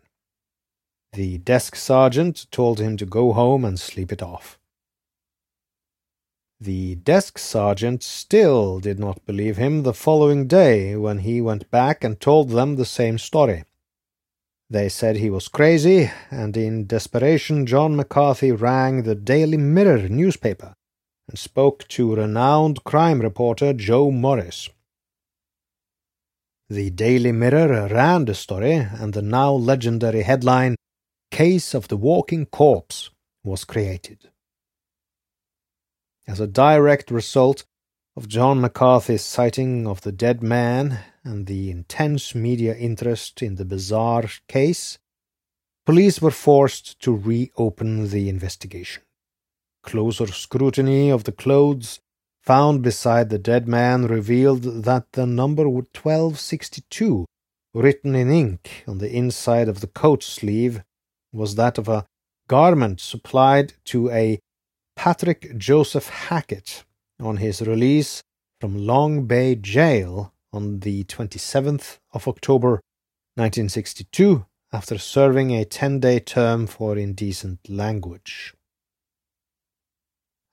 The 1.14 1.38
desk 1.38 1.78
sergeant 1.78 2.46
told 2.52 2.82
him 2.82 2.98
to 2.98 3.06
go 3.06 3.32
home 3.32 3.64
and 3.64 3.80
sleep 3.80 4.12
it 4.12 4.22
off. 4.22 4.60
The 6.60 6.96
desk 6.96 7.38
sergeant 7.38 8.04
still 8.04 8.82
did 8.82 9.00
not 9.00 9.26
believe 9.26 9.56
him 9.56 9.84
the 9.84 9.94
following 9.94 10.48
day 10.48 10.98
when 10.98 11.20
he 11.20 11.40
went 11.40 11.72
back 11.72 12.04
and 12.04 12.20
told 12.20 12.50
them 12.50 12.76
the 12.76 12.84
same 12.84 13.18
story. 13.18 13.64
They 14.70 14.90
said 14.90 15.16
he 15.16 15.30
was 15.30 15.48
crazy, 15.48 16.12
and 16.30 16.58
in 16.58 16.88
desperation, 16.88 17.66
John 17.66 17.96
McCarthy 17.96 18.52
rang 18.52 19.04
the 19.04 19.16
Daily 19.16 19.58
Mirror 19.58 20.10
newspaper 20.10 20.76
and 21.28 21.40
spoke 21.40 21.88
to 21.90 22.16
renowned 22.16 22.84
crime 22.84 23.20
reporter 23.20 23.74
Joe 23.74 24.12
Morris. 24.12 24.70
The 26.70 26.90
Daily 26.90 27.32
Mirror 27.32 27.90
ran 27.90 28.26
the 28.26 28.34
story, 28.34 28.74
and 28.74 29.14
the 29.14 29.22
now 29.22 29.54
legendary 29.54 30.24
headline, 30.24 30.76
Case 31.30 31.74
of 31.74 31.88
the 31.88 31.98
Walking 31.98 32.46
Corpse, 32.48 33.12
was 33.44 33.64
created. 33.64 34.30
As 36.28 36.40
a 36.40 36.48
direct 36.48 37.12
result 37.12 37.66
of 38.18 38.28
John 38.28 38.62
McCarthy's 38.62 39.24
sighting 39.24 39.86
of 39.86 40.02
the 40.02 40.12
dead 40.12 40.42
man 40.42 41.00
and 41.24 41.46
the 41.46 41.70
intense 41.70 42.34
media 42.34 42.76
interest 42.76 43.44
in 43.44 43.56
the 43.56 43.66
bizarre 43.66 44.30
case, 44.48 44.98
police 45.86 46.20
were 46.20 46.32
forced 46.32 47.00
to 47.02 47.16
reopen 47.16 48.10
the 48.10 48.28
investigation. 48.28 49.04
Closer 49.86 50.26
scrutiny 50.28 51.12
of 51.12 51.26
the 51.26 51.32
clothes 51.32 52.00
found 52.42 52.82
beside 52.82 53.30
the 53.30 53.38
dead 53.38 53.68
man 53.68 54.08
revealed 54.08 54.64
that 54.64 55.12
the 55.12 55.28
number 55.28 55.70
1262, 55.70 57.26
written 57.72 58.16
in 58.16 58.32
ink 58.32 58.84
on 58.88 58.98
the 58.98 59.16
inside 59.16 59.70
of 59.70 59.82
the 59.82 59.88
coat 59.88 60.24
sleeve, 60.24 60.82
was 61.32 61.54
that 61.54 61.78
of 61.78 61.88
a 61.88 62.06
garment 62.48 63.00
supplied 63.00 63.74
to 63.86 64.10
a 64.10 64.40
Patrick 64.96 65.56
Joseph 65.56 66.10
Hackett 66.10 66.84
on 67.20 67.38
his 67.38 67.62
release 67.62 68.24
from 68.60 68.88
Long 68.88 69.28
Bay 69.28 69.54
Jail 69.54 70.34
on 70.52 70.80
the 70.80 71.04
27th 71.04 72.00
of 72.12 72.28
October 72.28 72.82
1962 73.36 74.48
after 74.74 74.98
serving 74.98 75.52
a 75.52 75.64
10 75.64 76.00
day 76.00 76.20
term 76.20 76.66
for 76.66 76.98
indecent 76.98 77.70
language. 77.70 78.55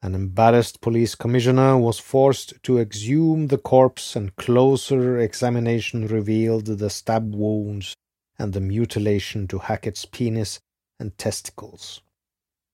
An 0.05 0.17
embarrassed 0.17 0.81
police 0.81 1.15
commissioner 1.15 1.79
was 1.79 2.01
forced 2.01 2.61
to 2.65 2.79
exhume 2.79 3.47
the 3.47 3.59
corpse, 3.59 4.17
and 4.17 4.35
closer 4.35 5.19
examination 5.19 6.09
revealed 6.09 6.67
the 6.67 6.91
stab 6.91 7.33
wounds 7.33 7.95
and 8.37 8.53
the 8.53 8.61
mutilation 8.61 9.47
to 9.47 9.59
Hackett's 9.59 10.05
penis 10.05 10.59
and 10.99 11.17
testicles. 11.17 12.01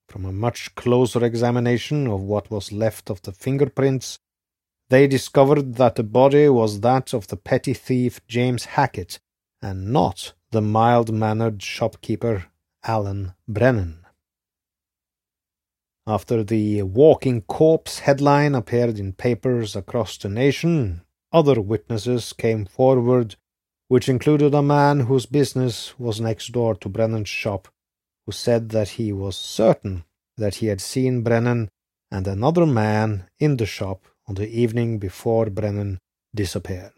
From 0.07 0.25
a 0.25 0.31
much 0.31 0.73
closer 0.73 1.23
examination 1.23 2.07
of 2.07 2.21
what 2.21 2.49
was 2.49 2.71
left 2.71 3.11
of 3.11 3.21
the 3.21 3.31
fingerprints, 3.31 4.17
they 4.89 5.05
discovered 5.05 5.75
that 5.75 5.93
the 5.93 6.03
body 6.03 6.49
was 6.49 6.79
that 6.79 7.13
of 7.13 7.27
the 7.27 7.37
petty 7.37 7.75
thief 7.75 8.25
James 8.27 8.65
Hackett, 8.65 9.19
and 9.61 9.93
not 9.93 10.33
the 10.49 10.61
mild 10.61 11.13
mannered 11.13 11.61
shopkeeper 11.61 12.47
Alan 12.83 13.33
Brennan. 13.47 13.98
After 16.09 16.43
the 16.43 16.81
Walking 16.81 17.41
Corpse 17.43 17.99
headline 17.99 18.55
appeared 18.55 18.97
in 18.97 19.13
papers 19.13 19.75
across 19.75 20.17
the 20.17 20.27
nation, 20.27 21.03
other 21.31 21.61
witnesses 21.61 22.33
came 22.33 22.65
forward, 22.65 23.35
which 23.89 24.09
included 24.09 24.55
a 24.55 24.63
man 24.63 25.01
whose 25.01 25.27
business 25.27 25.99
was 25.99 26.19
next 26.19 26.51
door 26.51 26.73
to 26.77 26.89
Brennan's 26.89 27.29
shop, 27.29 27.67
who 28.25 28.31
said 28.31 28.69
that 28.69 28.97
he 28.97 29.13
was 29.13 29.37
certain 29.37 30.03
that 30.35 30.55
he 30.55 30.65
had 30.65 30.81
seen 30.81 31.21
Brennan 31.21 31.69
and 32.09 32.27
another 32.27 32.65
man 32.65 33.29
in 33.37 33.57
the 33.57 33.67
shop 33.67 34.07
on 34.27 34.33
the 34.33 34.49
evening 34.49 34.97
before 34.97 35.51
Brennan 35.51 35.99
disappeared. 36.33 36.93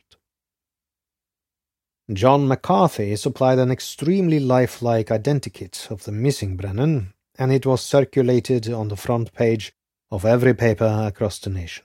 John 2.13 2.47
McCarthy 2.47 3.17
supplied 3.17 3.59
an 3.59 3.71
extremely 3.71 4.39
lifelike 4.39 5.07
identikit 5.07 5.91
of 5.91 6.05
the 6.05 6.13
missing 6.13 6.55
Brennan, 6.55 7.13
and 7.41 7.51
it 7.51 7.65
was 7.65 7.81
circulated 7.81 8.71
on 8.71 8.89
the 8.89 8.95
front 8.95 9.33
page 9.33 9.73
of 10.11 10.25
every 10.25 10.53
paper 10.53 11.05
across 11.07 11.39
the 11.39 11.49
nation. 11.49 11.83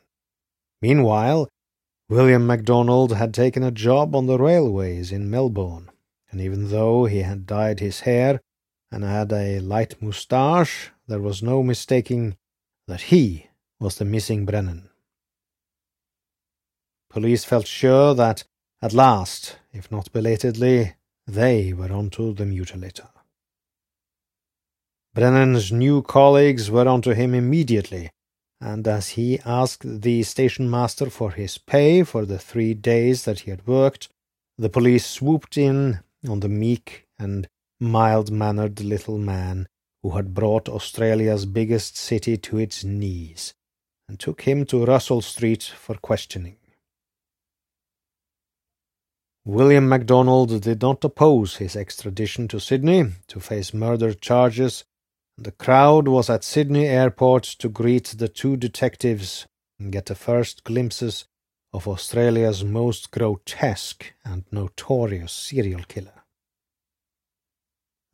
Meanwhile, 0.83 1.49
William 2.11 2.47
MacDonald 2.47 3.15
had 3.15 3.33
taken 3.33 3.63
a 3.63 3.71
job 3.71 4.15
on 4.15 4.27
the 4.27 4.37
railways 4.37 5.11
in 5.11 5.31
Melbourne, 5.31 5.91
and 6.31 6.43
even 6.43 6.69
though 6.69 7.07
he 7.07 7.21
had 7.21 7.47
dyed 7.47 7.81
his 7.81 8.01
hair 8.01 8.43
and 8.93 9.03
had 9.03 9.33
a 9.33 9.61
light 9.61 10.03
moustache, 10.03 10.91
there 11.09 11.23
was 11.23 11.43
no 11.43 11.63
mistaking 11.63 12.37
that 12.87 13.09
he 13.13 13.47
was 13.81 13.97
the 13.97 14.05
missing 14.05 14.45
Brennan. 14.45 14.91
Police 17.09 17.45
felt 17.47 17.67
sure 17.67 18.13
that, 18.13 18.45
at 18.83 18.93
last, 18.93 19.57
if 19.73 19.91
not 19.91 20.13
belatedly, 20.13 20.97
they 21.27 21.73
were 21.73 21.91
onto 21.91 22.35
the 22.35 22.45
mutilator. 22.45 23.09
Brennan's 25.17 25.73
new 25.73 26.03
colleagues 26.03 26.71
were 26.71 26.87
onto 26.87 27.13
him 27.13 27.35
immediately, 27.35 28.11
and 28.61 28.87
as 28.87 29.17
he 29.17 29.41
asked 29.47 30.03
the 30.03 30.23
station 30.23 30.69
master 30.69 31.09
for 31.09 31.31
his 31.31 31.57
pay 31.57 32.03
for 32.03 32.27
the 32.27 32.39
three 32.39 32.75
days 32.75 33.25
that 33.25 33.41
he 33.41 33.51
had 33.51 33.67
worked, 33.67 34.11
the 34.59 34.69
police 34.69 35.07
swooped 35.07 35.57
in 35.57 36.01
on 36.29 36.41
the 36.41 36.51
meek 36.51 37.07
and 37.19 37.49
mild 37.81 38.31
mannered 38.31 38.83
little 38.83 39.17
man 39.17 39.69
who 40.03 40.11
had 40.11 40.35
brought 40.35 40.69
Australia's 40.69 41.47
biggest 41.47 41.97
city 41.97 42.37
to 42.37 42.59
its 42.59 42.85
knees, 42.85 43.55
and 44.11 44.21
took 44.21 44.43
him 44.43 44.67
to 44.67 44.85
Russell 44.85 45.23
Street 45.23 45.63
for 45.63 45.95
questioning. 45.95 46.59
William 49.47 49.89
MacDonald 49.89 50.61
did 50.61 50.83
not 50.83 51.03
oppose 51.03 51.57
his 51.57 51.75
extradition 51.75 52.49
to 52.49 52.61
Sydney 52.61 53.13
to 53.29 53.41
face 53.41 53.73
murder 53.73 54.13
charges 54.13 54.85
the 55.39 55.53
crowd 55.53 56.09
was 56.09 56.31
at 56.31 56.45
Sydney 56.45 56.87
Airport 56.87 57.45
to 57.45 57.69
greet 57.69 58.15
the 58.17 58.29
two 58.29 58.57
detectives 58.57 59.47
and 59.79 59.93
get 59.93 60.07
the 60.07 60.15
first 60.15 60.65
glimpses 60.65 61.27
of 61.73 61.87
Australia's 61.87 62.65
most 62.65 63.11
grotesque 63.11 64.15
and 64.25 64.45
notorious 64.51 65.33
serial 65.33 65.83
killer. 65.83 66.23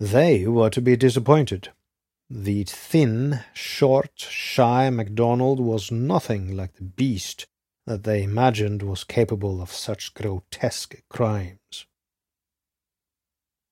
They 0.00 0.48
were 0.48 0.70
to 0.70 0.80
be 0.80 0.96
disappointed. 0.96 1.68
The 2.28 2.64
thin, 2.64 3.44
short, 3.52 4.10
shy 4.16 4.90
MacDonald 4.90 5.60
was 5.60 5.92
nothing 5.92 6.56
like 6.56 6.74
the 6.74 6.82
beast 6.82 7.46
that 7.86 8.02
they 8.02 8.24
imagined 8.24 8.82
was 8.82 9.04
capable 9.04 9.62
of 9.62 9.70
such 9.70 10.14
grotesque 10.14 11.02
crimes. 11.08 11.86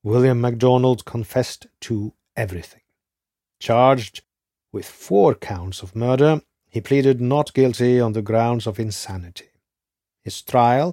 William 0.05 0.41
MacDonald 0.41 1.05
confessed 1.05 1.67
to 1.81 2.13
everything. 2.37 2.83
Charged 3.61 4.23
with 4.73 4.87
four 4.87 5.35
counts 5.35 5.83
of 5.83 5.95
murder, 5.95 6.41
he 6.71 6.81
pleaded 6.81 7.21
not 7.21 7.53
guilty 7.53 8.01
on 8.01 8.15
the 8.15 8.23
grounds 8.23 8.67
of 8.67 8.81
insanity. 8.81 9.51
His 10.23 10.41
trial, 10.41 10.93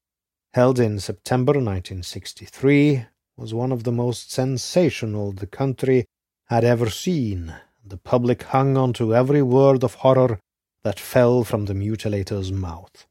held 0.53 0.77
in 0.77 0.99
September 0.99 1.53
1963, 1.53 3.05
was 3.37 3.53
one 3.53 3.71
of 3.71 3.85
the 3.85 3.91
most 3.91 4.31
sensational 4.31 5.31
the 5.31 5.47
country 5.47 6.05
had 6.47 6.65
ever 6.65 6.89
seen. 6.89 7.55
The 7.85 7.97
public 7.97 8.43
hung 8.43 8.75
on 8.75 8.91
to 8.93 9.15
every 9.15 9.41
word 9.41 9.83
of 9.83 9.95
horror 9.95 10.39
that 10.83 10.99
fell 10.99 11.45
from 11.45 11.65
the 11.65 11.73
mutilator's 11.73 12.51
mouth. 12.51 13.07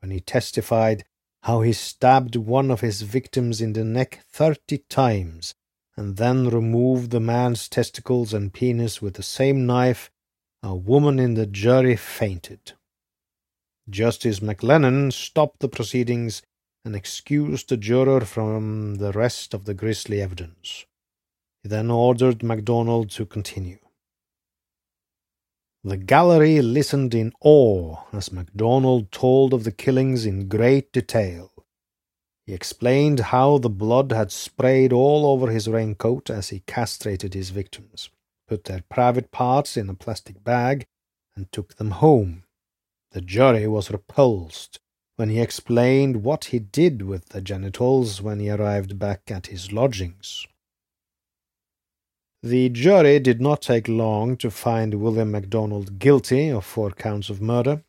When 0.00 0.12
he 0.12 0.20
testified 0.20 1.04
how 1.42 1.62
he 1.62 1.72
stabbed 1.72 2.36
one 2.36 2.70
of 2.70 2.82
his 2.82 3.02
victims 3.02 3.60
in 3.60 3.72
the 3.72 3.84
neck 3.84 4.20
thirty 4.30 4.78
times 4.78 5.54
and 5.96 6.16
then 6.16 6.48
removed 6.48 7.10
the 7.10 7.20
man's 7.20 7.68
testicles 7.68 8.34
and 8.34 8.52
penis 8.52 9.00
with 9.00 9.14
the 9.14 9.22
same 9.22 9.66
knife, 9.66 10.10
a 10.62 10.74
woman 10.74 11.18
in 11.18 11.34
the 11.34 11.46
jury 11.46 11.96
fainted. 11.96 12.72
Justice 13.88 14.40
McLennan 14.40 15.12
stopped 15.12 15.60
the 15.60 15.68
proceedings 15.68 16.42
and 16.84 16.96
excused 16.96 17.68
the 17.68 17.76
juror 17.76 18.20
from 18.22 18.96
the 18.96 19.12
rest 19.12 19.54
of 19.54 19.64
the 19.64 19.74
grisly 19.74 20.20
evidence. 20.20 20.84
He 21.62 21.68
then 21.68 21.90
ordered 21.90 22.42
MacDonald 22.42 23.10
to 23.10 23.24
continue. 23.24 23.78
The 25.82 25.96
gallery 25.98 26.62
listened 26.62 27.14
in 27.14 27.32
awe 27.40 27.98
as 28.12 28.32
MacDonald 28.32 29.12
told 29.12 29.52
of 29.52 29.64
the 29.64 29.72
killings 29.72 30.24
in 30.24 30.48
great 30.48 30.92
detail. 30.92 31.53
He 32.46 32.52
explained 32.52 33.20
how 33.20 33.58
the 33.58 33.70
blood 33.70 34.12
had 34.12 34.30
sprayed 34.30 34.92
all 34.92 35.24
over 35.24 35.50
his 35.50 35.66
raincoat 35.66 36.28
as 36.28 36.50
he 36.50 36.60
castrated 36.66 37.32
his 37.32 37.50
victims, 37.50 38.10
put 38.46 38.64
their 38.64 38.82
private 38.90 39.30
parts 39.30 39.76
in 39.76 39.88
a 39.88 39.94
plastic 39.94 40.44
bag, 40.44 40.84
and 41.34 41.50
took 41.50 41.76
them 41.76 41.92
home. 41.92 42.44
The 43.12 43.22
jury 43.22 43.66
was 43.66 43.90
repulsed 43.90 44.78
when 45.16 45.30
he 45.30 45.40
explained 45.40 46.22
what 46.22 46.46
he 46.46 46.58
did 46.58 47.02
with 47.02 47.30
the 47.30 47.40
genitals 47.40 48.20
when 48.20 48.40
he 48.40 48.50
arrived 48.50 48.98
back 48.98 49.30
at 49.30 49.46
his 49.46 49.72
lodgings. 49.72 50.46
The 52.42 52.68
jury 52.68 53.20
did 53.20 53.40
not 53.40 53.62
take 53.62 53.88
long 53.88 54.36
to 54.36 54.50
find 54.50 54.94
William 54.94 55.30
MacDonald 55.30 55.98
guilty 55.98 56.50
of 56.50 56.66
four 56.66 56.90
counts 56.90 57.30
of 57.30 57.40
murder. 57.40 57.84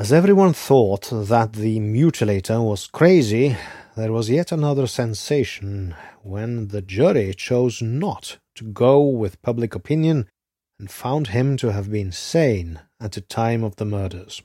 As 0.00 0.14
everyone 0.14 0.54
thought 0.54 1.10
that 1.10 1.52
the 1.52 1.78
mutilator 1.78 2.64
was 2.64 2.86
crazy, 2.86 3.54
there 3.98 4.12
was 4.12 4.30
yet 4.30 4.50
another 4.50 4.86
sensation 4.86 5.94
when 6.22 6.68
the 6.68 6.80
jury 6.80 7.34
chose 7.34 7.82
not 7.82 8.38
to 8.54 8.64
go 8.64 9.02
with 9.02 9.42
public 9.42 9.74
opinion 9.74 10.26
and 10.78 10.90
found 10.90 11.26
him 11.26 11.58
to 11.58 11.72
have 11.72 11.90
been 11.90 12.12
sane 12.12 12.80
at 12.98 13.12
the 13.12 13.20
time 13.20 13.62
of 13.62 13.76
the 13.76 13.84
murders. 13.84 14.40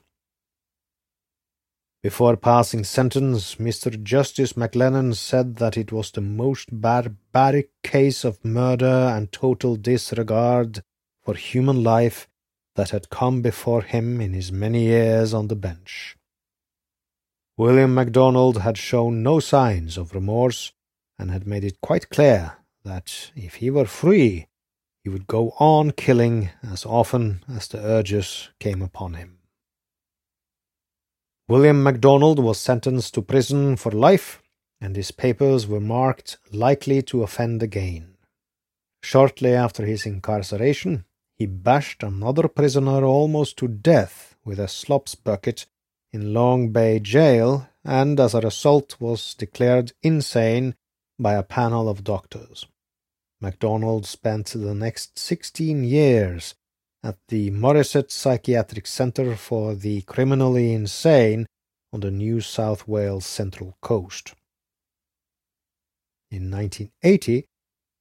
Before 2.02 2.36
passing 2.36 2.84
sentence, 2.84 3.54
Mr. 3.54 3.90
Justice 4.02 4.52
McLennan 4.52 5.16
said 5.16 5.56
that 5.56 5.78
it 5.78 5.90
was 5.90 6.10
the 6.10 6.20
most 6.20 6.68
barbaric 6.70 7.70
case 7.82 8.24
of 8.24 8.44
murder 8.44 9.10
and 9.14 9.32
total 9.32 9.76
disregard 9.76 10.82
for 11.24 11.32
human 11.32 11.82
life 11.82 12.28
that 12.76 12.90
had 12.90 13.10
come 13.10 13.42
before 13.42 13.82
him 13.82 14.20
in 14.20 14.32
his 14.32 14.52
many 14.52 14.84
years 14.84 15.34
on 15.34 15.48
the 15.48 15.56
bench. 15.56 16.16
William 17.56 17.94
MacDonald 17.94 18.58
had 18.58 18.76
shown 18.76 19.22
no 19.22 19.40
signs 19.40 19.96
of 19.96 20.14
remorse 20.14 20.72
and 21.18 21.30
had 21.30 21.46
made 21.46 21.64
it 21.64 21.80
quite 21.80 22.10
clear 22.10 22.58
that 22.84 23.32
if 23.34 23.56
he 23.56 23.70
were 23.70 23.86
free, 23.86 24.46
he 25.02 25.08
would 25.08 25.26
go 25.26 25.50
on 25.58 25.90
killing 25.90 26.50
as 26.62 26.84
often 26.84 27.42
as 27.48 27.66
the 27.68 27.78
urges 27.78 28.50
came 28.60 28.82
upon 28.82 29.14
him. 29.14 29.38
William 31.48 31.82
MacDonald 31.82 32.38
was 32.38 32.58
sentenced 32.60 33.14
to 33.14 33.22
prison 33.22 33.76
for 33.76 33.90
life, 33.90 34.42
and 34.80 34.94
his 34.94 35.12
papers 35.12 35.66
were 35.66 35.80
marked 35.80 36.36
likely 36.52 37.00
to 37.00 37.22
offend 37.22 37.62
again. 37.62 38.16
Shortly 39.02 39.54
after 39.54 39.86
his 39.86 40.04
incarceration, 40.04 41.05
he 41.36 41.46
bashed 41.46 42.02
another 42.02 42.48
prisoner 42.48 43.04
almost 43.04 43.56
to 43.58 43.68
death 43.68 44.36
with 44.44 44.58
a 44.58 44.68
slops 44.68 45.14
bucket 45.14 45.66
in 46.12 46.32
Long 46.32 46.70
Bay 46.70 46.98
jail 46.98 47.68
and 47.84 48.18
as 48.18 48.34
a 48.34 48.40
result 48.40 48.96
was 49.00 49.34
declared 49.34 49.92
insane 50.02 50.74
by 51.18 51.34
a 51.34 51.42
panel 51.42 51.88
of 51.88 52.04
doctors. 52.04 52.66
MacDonald 53.40 54.06
spent 54.06 54.46
the 54.46 54.74
next 54.74 55.18
16 55.18 55.84
years 55.84 56.54
at 57.02 57.18
the 57.28 57.50
Morisset 57.50 58.10
Psychiatric 58.10 58.86
Centre 58.86 59.36
for 59.36 59.74
the 59.74 60.02
Criminally 60.02 60.72
Insane 60.72 61.46
on 61.92 62.00
the 62.00 62.10
New 62.10 62.40
South 62.40 62.88
Wales 62.88 63.26
Central 63.26 63.76
Coast. 63.82 64.34
In 66.30 66.50
1980, 66.50 67.46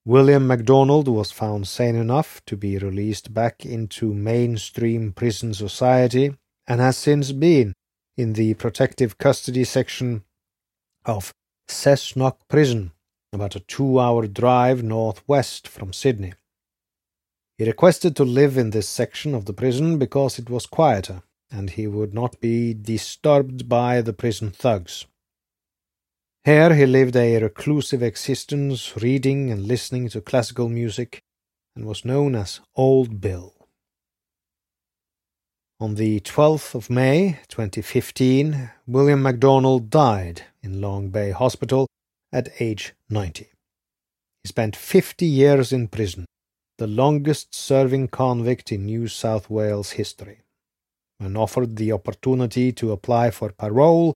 William 0.08 0.46
MacDonald 0.46 1.08
was 1.08 1.32
found 1.32 1.68
sane 1.68 1.96
enough 1.96 2.40
to 2.46 2.56
be 2.56 2.78
released 2.78 3.34
back 3.34 3.66
into 3.66 4.14
mainstream 4.14 5.12
prison 5.12 5.52
society 5.52 6.38
and 6.68 6.80
has 6.80 6.96
since 6.96 7.32
been 7.32 7.74
in 8.16 8.34
the 8.34 8.54
protective 8.54 9.18
custody 9.18 9.64
section 9.64 10.24
of 11.06 11.34
Cessnock 11.68 12.38
Prison 12.48 12.92
about 13.34 13.56
a 13.56 13.60
two 13.62 14.00
hour 14.00 14.28
drive 14.28 14.84
northwest 14.84 15.68
from 15.68 15.92
Sydney. 15.92 16.34
He 17.58 17.66
requested 17.66 18.16
to 18.18 18.24
live 18.24 18.60
in 18.60 18.70
this 18.70 18.88
section 18.88 19.34
of 19.34 19.46
the 19.46 19.54
prison 19.54 19.98
because 19.98 20.38
it 20.38 20.52
was 20.52 20.68
quieter 20.68 21.24
and 21.50 21.72
he 21.72 21.88
would 21.88 22.14
not 22.14 22.40
be 22.40 22.76
disturbed 22.76 23.68
by 23.68 24.02
the 24.02 24.14
prison 24.14 24.52
thugs. 24.52 25.08
Here 26.46 26.76
he 26.76 26.86
lived 26.86 27.16
a 27.16 27.42
reclusive 27.42 28.04
existence, 28.04 28.96
reading 29.02 29.50
and 29.50 29.66
listening 29.66 30.10
to 30.10 30.22
classical 30.22 30.70
music, 30.70 31.24
and 31.76 31.86
was 31.88 32.06
known 32.06 32.36
as 32.36 32.60
Old 32.76 33.20
Bill. 33.20 33.56
On 35.80 35.96
the 35.96 36.20
12th 36.20 36.76
of 36.76 36.88
May 36.92 37.40
2015, 37.48 38.70
William 38.86 39.24
MacDonald 39.24 39.90
died 39.90 40.44
in 40.62 40.82
Long 40.82 41.10
Bay 41.10 41.32
Hospital 41.32 41.88
at 42.32 42.50
age 42.60 42.94
90. 43.10 43.46
He 44.44 44.48
spent 44.48 44.76
50 44.76 45.26
years 45.26 45.74
in 45.74 45.88
prison, 45.88 46.26
the 46.78 46.86
longest 46.86 47.56
serving 47.56 48.10
convict 48.10 48.72
in 48.72 48.86
New 48.86 49.08
South 49.08 49.50
Wales 49.50 49.94
history. 49.94 50.42
When 51.18 51.36
offered 51.36 51.78
the 51.78 51.92
opportunity 51.92 52.72
to 52.74 52.92
apply 52.92 53.32
for 53.32 53.50
parole, 53.50 54.14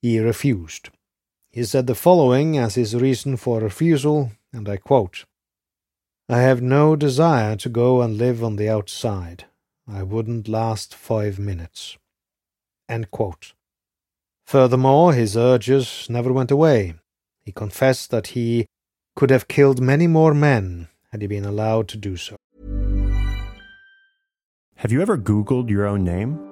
he 0.00 0.18
refused. 0.18 0.90
He 1.52 1.64
said 1.64 1.86
the 1.86 1.94
following 1.94 2.56
as 2.56 2.76
his 2.76 2.96
reason 2.96 3.36
for 3.36 3.60
refusal, 3.60 4.32
and 4.54 4.68
I 4.68 4.78
quote 4.78 5.26
I 6.26 6.38
have 6.40 6.62
no 6.62 6.96
desire 6.96 7.56
to 7.56 7.68
go 7.68 8.00
and 8.00 8.16
live 8.16 8.42
on 8.42 8.56
the 8.56 8.70
outside. 8.70 9.44
I 9.86 10.02
wouldn't 10.02 10.48
last 10.48 10.94
five 10.94 11.38
minutes. 11.38 11.98
Furthermore, 14.46 15.12
his 15.12 15.36
urges 15.36 16.06
never 16.08 16.32
went 16.32 16.50
away. 16.50 16.94
He 17.44 17.52
confessed 17.52 18.10
that 18.10 18.28
he 18.28 18.66
could 19.14 19.28
have 19.28 19.48
killed 19.48 19.80
many 19.80 20.06
more 20.06 20.32
men 20.32 20.88
had 21.10 21.20
he 21.20 21.26
been 21.26 21.44
allowed 21.44 21.86
to 21.88 21.98
do 21.98 22.16
so. 22.16 22.36
Have 24.76 24.90
you 24.90 25.02
ever 25.02 25.18
Googled 25.18 25.68
your 25.68 25.86
own 25.86 26.02
name? 26.02 26.51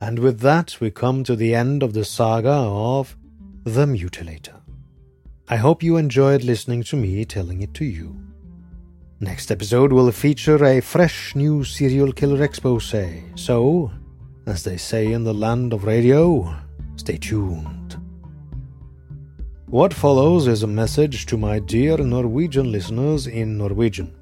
And 0.00 0.18
with 0.18 0.40
that, 0.40 0.76
we 0.80 0.90
come 0.90 1.24
to 1.24 1.34
the 1.34 1.54
end 1.54 1.82
of 1.82 1.92
the 1.92 2.04
saga 2.04 2.50
of 2.50 3.16
The 3.64 3.84
Mutilator. 3.86 4.54
I 5.48 5.56
hope 5.56 5.82
you 5.82 5.96
enjoyed 5.96 6.44
listening 6.44 6.82
to 6.84 6.96
me 6.96 7.24
telling 7.24 7.62
it 7.62 7.74
to 7.74 7.84
you. 7.84 8.16
Next 9.20 9.50
episode 9.50 9.92
will 9.92 10.12
feature 10.12 10.64
a 10.64 10.80
fresh 10.80 11.34
new 11.34 11.64
serial 11.64 12.12
killer 12.12 12.44
expose, 12.44 12.94
so, 13.34 13.90
as 14.46 14.62
they 14.62 14.76
say 14.76 15.12
in 15.12 15.24
the 15.24 15.34
land 15.34 15.72
of 15.72 15.84
radio, 15.84 16.54
stay 16.96 17.16
tuned. 17.16 17.96
What 19.66 19.92
follows 19.92 20.46
is 20.46 20.62
a 20.62 20.68
message 20.68 21.26
to 21.26 21.36
my 21.36 21.58
dear 21.58 21.98
Norwegian 21.98 22.70
listeners 22.70 23.26
in 23.26 23.58
Norwegian. 23.58 24.12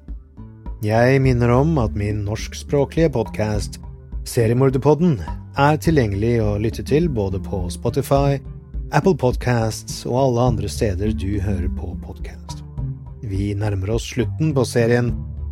Jeg 0.83 1.21
minner 1.21 1.49
om 1.49 1.77
at 1.77 1.95
min 1.95 2.25
norskspråklige 2.25 3.09
podkast, 3.09 3.79
Seriemorderpodden, 4.25 5.21
er 5.57 5.77
tilgjengelig 5.81 6.35
å 6.43 6.57
lytte 6.61 6.83
til 6.85 7.07
både 7.09 7.39
på 7.41 7.63
Spotify, 7.73 8.37
Apple 8.95 9.17
Podcasts 9.17 10.03
og 10.07 10.19
alle 10.21 10.45
andre 10.51 10.69
steder 10.69 11.15
du 11.17 11.39
hører 11.41 11.69
på 11.79 11.95
podkast. 12.05 12.61
Vi 13.25 13.51
nærmer 13.57 13.95
oss 13.97 14.05
slutten 14.07 14.53
på 14.55 14.65
serien 14.69 15.09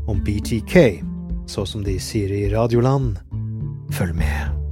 om 0.08 0.22
BTK, 0.24 1.02
så 1.50 1.66
som 1.68 1.84
de 1.86 1.98
sier 2.00 2.32
i 2.32 2.46
Radioland. 2.54 3.18
Følg 3.98 4.16
med. 4.22 4.65